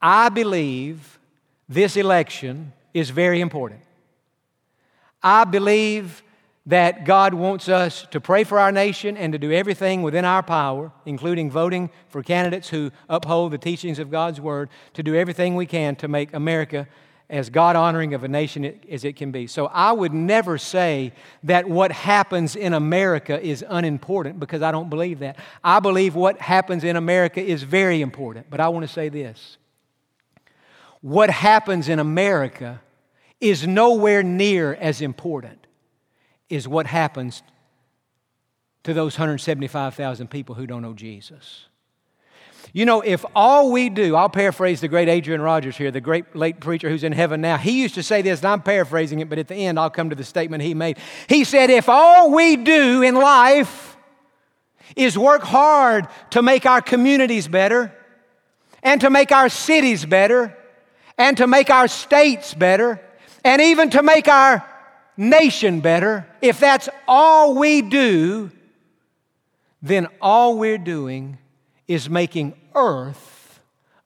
I 0.00 0.28
believe 0.28 1.18
this 1.68 1.96
election 1.96 2.72
is 2.92 3.08
very 3.10 3.40
important. 3.40 3.80
I 5.22 5.44
believe 5.44 6.22
that 6.66 7.04
God 7.04 7.32
wants 7.32 7.68
us 7.68 8.06
to 8.10 8.20
pray 8.20 8.42
for 8.42 8.58
our 8.58 8.72
nation 8.72 9.16
and 9.16 9.32
to 9.32 9.38
do 9.38 9.52
everything 9.52 10.02
within 10.02 10.24
our 10.24 10.42
power, 10.42 10.90
including 11.06 11.50
voting 11.50 11.90
for 12.08 12.22
candidates 12.22 12.68
who 12.68 12.90
uphold 13.08 13.52
the 13.52 13.58
teachings 13.58 14.00
of 14.00 14.10
God's 14.10 14.40
Word, 14.40 14.68
to 14.94 15.02
do 15.02 15.14
everything 15.14 15.54
we 15.54 15.66
can 15.66 15.94
to 15.96 16.08
make 16.08 16.34
America 16.34 16.88
as 17.28 17.50
God 17.50 17.74
honoring 17.76 18.14
of 18.14 18.24
a 18.24 18.28
nation 18.28 18.78
as 18.90 19.04
it 19.04 19.16
can 19.16 19.32
be. 19.32 19.46
So 19.46 19.66
I 19.66 19.92
would 19.92 20.12
never 20.12 20.58
say 20.58 21.12
that 21.44 21.68
what 21.68 21.90
happens 21.90 22.54
in 22.54 22.72
America 22.72 23.40
is 23.40 23.64
unimportant 23.68 24.38
because 24.38 24.62
I 24.62 24.70
don't 24.70 24.90
believe 24.90 25.20
that. 25.20 25.36
I 25.62 25.80
believe 25.80 26.14
what 26.14 26.38
happens 26.40 26.84
in 26.84 26.96
America 26.96 27.42
is 27.42 27.62
very 27.62 28.00
important. 28.00 28.48
But 28.50 28.60
I 28.60 28.68
want 28.68 28.86
to 28.86 28.92
say 28.92 29.08
this 29.08 29.56
what 31.00 31.30
happens 31.30 31.88
in 31.88 31.98
America 31.98 32.80
is 33.40 33.66
nowhere 33.66 34.22
near 34.22 34.74
as 34.74 35.00
important 35.00 35.65
as 36.50 36.68
what 36.68 36.86
happens 36.86 37.42
to 38.84 38.94
those 38.94 39.14
175,000 39.18 40.28
people 40.28 40.54
who 40.54 40.66
don't 40.66 40.82
know 40.82 40.92
Jesus. 40.94 41.66
You 42.72 42.84
know, 42.84 43.00
if 43.00 43.24
all 43.34 43.72
we 43.72 43.88
do, 43.88 44.16
I'll 44.16 44.28
paraphrase 44.28 44.80
the 44.80 44.88
great 44.88 45.08
Adrian 45.08 45.40
Rogers 45.40 45.76
here, 45.76 45.90
the 45.90 46.00
great 46.00 46.36
late 46.36 46.60
preacher 46.60 46.88
who's 46.88 47.04
in 47.04 47.12
heaven 47.12 47.40
now. 47.40 47.56
He 47.56 47.80
used 47.80 47.94
to 47.94 48.02
say 48.02 48.22
this, 48.22 48.40
and 48.40 48.48
I'm 48.48 48.62
paraphrasing 48.62 49.20
it, 49.20 49.28
but 49.28 49.38
at 49.38 49.48
the 49.48 49.54
end 49.54 49.78
I'll 49.78 49.90
come 49.90 50.10
to 50.10 50.16
the 50.16 50.24
statement 50.24 50.62
he 50.62 50.74
made. 50.74 50.98
He 51.28 51.44
said, 51.44 51.70
If 51.70 51.88
all 51.88 52.32
we 52.32 52.56
do 52.56 53.02
in 53.02 53.14
life 53.14 53.96
is 54.94 55.16
work 55.18 55.42
hard 55.42 56.06
to 56.30 56.42
make 56.42 56.66
our 56.66 56.80
communities 56.80 57.48
better, 57.48 57.92
and 58.82 59.00
to 59.00 59.10
make 59.10 59.32
our 59.32 59.48
cities 59.48 60.04
better, 60.04 60.56
and 61.18 61.36
to 61.38 61.46
make 61.46 61.70
our 61.70 61.88
states 61.88 62.54
better, 62.54 63.00
and 63.44 63.60
even 63.62 63.90
to 63.90 64.02
make 64.02 64.28
our 64.28 64.64
nation 65.16 65.80
better, 65.80 66.26
if 66.42 66.58
that's 66.58 66.88
all 67.06 67.54
we 67.54 67.82
do, 67.82 68.50
then 69.82 70.08
all 70.20 70.58
we're 70.58 70.78
doing 70.78 71.38
is 71.86 72.10
making 72.10 72.54
earth 72.74 73.60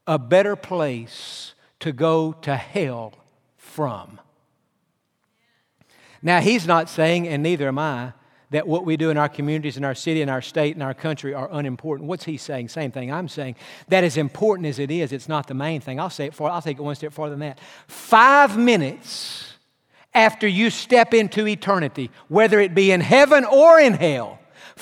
a 0.07 0.19
better 0.19 0.57
place 0.57 1.55
to 1.81 1.93
go 1.93 2.33
to 2.33 2.57
hell 2.57 3.15
from. 3.57 4.21
Now, 6.23 6.41
he's 6.41 6.67
not 6.67 6.91
saying, 6.91 7.29
and 7.29 7.43
neither 7.43 7.69
am 7.69 7.79
I, 7.79 8.13
that 8.51 8.67
what 8.67 8.85
we 8.85 8.97
do 8.97 9.11
in 9.11 9.17
our 9.17 9.29
communities, 9.29 9.77
in 9.77 9.85
our 9.85 9.95
city, 9.95 10.23
in 10.23 10.29
our 10.29 10.43
state, 10.43 10.75
in 10.75 10.83
our 10.83 10.93
country 10.93 11.33
are 11.33 11.49
unimportant. 11.53 12.09
What's 12.09 12.25
he 12.25 12.37
saying? 12.37 12.69
Same 12.69 12.91
thing 12.91 13.13
I'm 13.13 13.29
saying. 13.29 13.55
That 13.89 14.05
as 14.05 14.17
important 14.17 14.67
as 14.67 14.79
it 14.79 14.91
is, 14.91 15.13
it's 15.13 15.29
not 15.29 15.47
the 15.47 15.55
main 15.55 15.81
thing. 15.81 16.01
I'll 16.01 16.11
say 16.11 16.27
it 16.27 16.35
for, 16.35 16.51
I'll 16.51 16.61
take 16.61 16.79
it 16.79 16.83
one 16.83 16.97
step 16.97 17.13
farther 17.13 17.31
than 17.31 17.41
that. 17.41 17.61
Five 17.87 18.59
minutes 18.59 19.50
after 20.15 20.47
you 20.47 20.71
step 20.71 21.15
into 21.15 21.47
eternity, 21.47 22.11
whether 22.29 22.61
it 22.61 22.75
be 22.75 22.91
in 22.91 23.01
heaven 23.01 23.45
or 23.45 23.79
in 23.79 23.93
hell, 23.95 24.39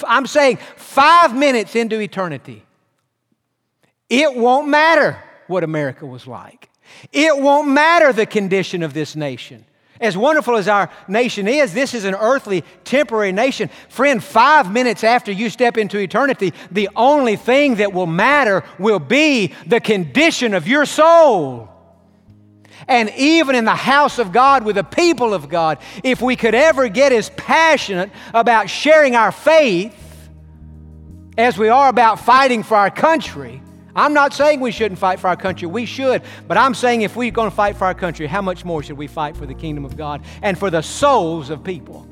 I'm 0.06 0.26
saying 0.26 0.58
five 0.76 1.34
minutes 1.34 1.74
into 1.76 2.00
eternity, 2.00 2.64
it 4.08 4.34
won't 4.34 4.68
matter 4.68 5.22
what 5.48 5.64
America 5.64 6.06
was 6.06 6.26
like. 6.26 6.70
It 7.12 7.36
won't 7.36 7.68
matter 7.68 8.12
the 8.12 8.26
condition 8.26 8.82
of 8.82 8.94
this 8.94 9.14
nation. 9.16 9.64
As 10.00 10.16
wonderful 10.16 10.56
as 10.56 10.68
our 10.68 10.90
nation 11.08 11.48
is, 11.48 11.74
this 11.74 11.92
is 11.92 12.04
an 12.04 12.14
earthly, 12.14 12.62
temporary 12.84 13.32
nation. 13.32 13.68
Friend, 13.88 14.22
five 14.22 14.70
minutes 14.72 15.02
after 15.02 15.32
you 15.32 15.50
step 15.50 15.76
into 15.76 15.98
eternity, 15.98 16.54
the 16.70 16.88
only 16.94 17.34
thing 17.34 17.76
that 17.76 17.92
will 17.92 18.06
matter 18.06 18.62
will 18.78 19.00
be 19.00 19.52
the 19.66 19.80
condition 19.80 20.54
of 20.54 20.68
your 20.68 20.86
soul. 20.86 21.68
And 22.86 23.10
even 23.16 23.54
in 23.54 23.64
the 23.64 23.74
house 23.74 24.18
of 24.18 24.32
God, 24.32 24.64
with 24.64 24.76
the 24.76 24.84
people 24.84 25.34
of 25.34 25.48
God, 25.48 25.78
if 26.04 26.20
we 26.20 26.36
could 26.36 26.54
ever 26.54 26.88
get 26.88 27.12
as 27.12 27.30
passionate 27.30 28.10
about 28.32 28.70
sharing 28.70 29.16
our 29.16 29.32
faith 29.32 29.94
as 31.36 31.58
we 31.58 31.68
are 31.68 31.88
about 31.88 32.20
fighting 32.20 32.62
for 32.62 32.76
our 32.76 32.90
country, 32.90 33.62
I'm 33.96 34.14
not 34.14 34.32
saying 34.32 34.60
we 34.60 34.70
shouldn't 34.70 35.00
fight 35.00 35.18
for 35.18 35.26
our 35.26 35.36
country. 35.36 35.66
We 35.66 35.84
should. 35.84 36.22
But 36.46 36.56
I'm 36.56 36.74
saying 36.74 37.02
if 37.02 37.16
we're 37.16 37.32
going 37.32 37.50
to 37.50 37.56
fight 37.56 37.76
for 37.76 37.84
our 37.84 37.94
country, 37.94 38.28
how 38.28 38.42
much 38.42 38.64
more 38.64 38.80
should 38.82 38.96
we 38.96 39.08
fight 39.08 39.36
for 39.36 39.44
the 39.44 39.54
kingdom 39.54 39.84
of 39.84 39.96
God 39.96 40.22
and 40.40 40.56
for 40.56 40.70
the 40.70 40.82
souls 40.82 41.50
of 41.50 41.64
people 41.64 42.06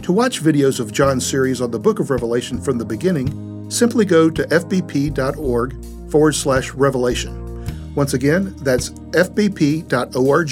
To 0.04 0.12
watch 0.12 0.44
videos 0.44 0.82
of 0.82 0.92
Jon's 0.92 1.26
series 1.26 1.62
on 1.62 1.72
the 1.72 1.80
book 1.80 2.02
of 2.02 2.10
Revelation 2.10 2.60
from 2.60 2.78
the 2.78 2.84
beginning, 2.84 3.72
simply 3.72 4.04
go 4.04 4.30
to 4.30 4.44
fbp.org 4.44 5.86
forward 6.12 6.36
slash 6.36 6.72
revelation. 6.72 7.96
Once 7.96 8.14
again, 8.14 8.54
that's 8.58 8.90
fbp.org 8.90 10.52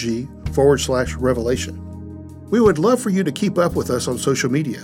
forward 0.54 0.80
slash 0.80 1.16
revelation. 1.16 2.50
We 2.50 2.62
would 2.62 2.80
love 2.80 3.02
for 3.02 3.10
you 3.10 3.26
to 3.26 3.32
keep 3.32 3.58
up 3.58 3.76
with 3.76 3.90
us 3.90 4.08
on 4.08 4.18
social 4.18 4.50
media. 4.50 4.82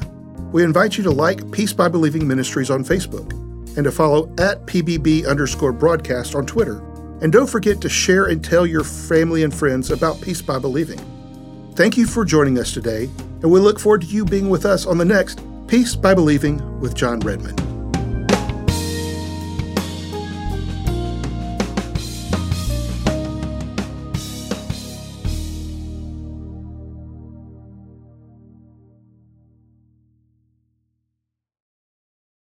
We 0.51 0.65
invite 0.65 0.97
you 0.97 1.03
to 1.05 1.11
like 1.11 1.49
Peace 1.51 1.71
by 1.71 1.87
Believing 1.87 2.27
Ministries 2.27 2.69
on 2.69 2.83
Facebook 2.83 3.48
and 3.75 3.83
to 3.83 3.91
follow 3.91 4.33
at 4.37 4.65
PBB 4.65 5.27
underscore 5.27 5.71
broadcast 5.71 6.35
on 6.35 6.45
Twitter. 6.45 6.79
And 7.21 7.31
don't 7.31 7.49
forget 7.49 7.81
to 7.81 7.89
share 7.89 8.25
and 8.25 8.43
tell 8.43 8.65
your 8.65 8.83
family 8.83 9.43
and 9.43 9.53
friends 9.53 9.91
about 9.91 10.21
Peace 10.21 10.41
by 10.41 10.59
Believing. 10.59 10.99
Thank 11.75 11.97
you 11.97 12.05
for 12.05 12.25
joining 12.25 12.57
us 12.57 12.73
today, 12.73 13.09
and 13.41 13.51
we 13.51 13.59
look 13.59 13.79
forward 13.79 14.01
to 14.01 14.07
you 14.07 14.25
being 14.25 14.49
with 14.49 14.65
us 14.65 14.85
on 14.85 14.97
the 14.97 15.05
next 15.05 15.41
Peace 15.67 15.95
by 15.95 16.13
Believing 16.13 16.79
with 16.79 16.95
Jon 16.95 17.19
Redmond. 17.19 17.68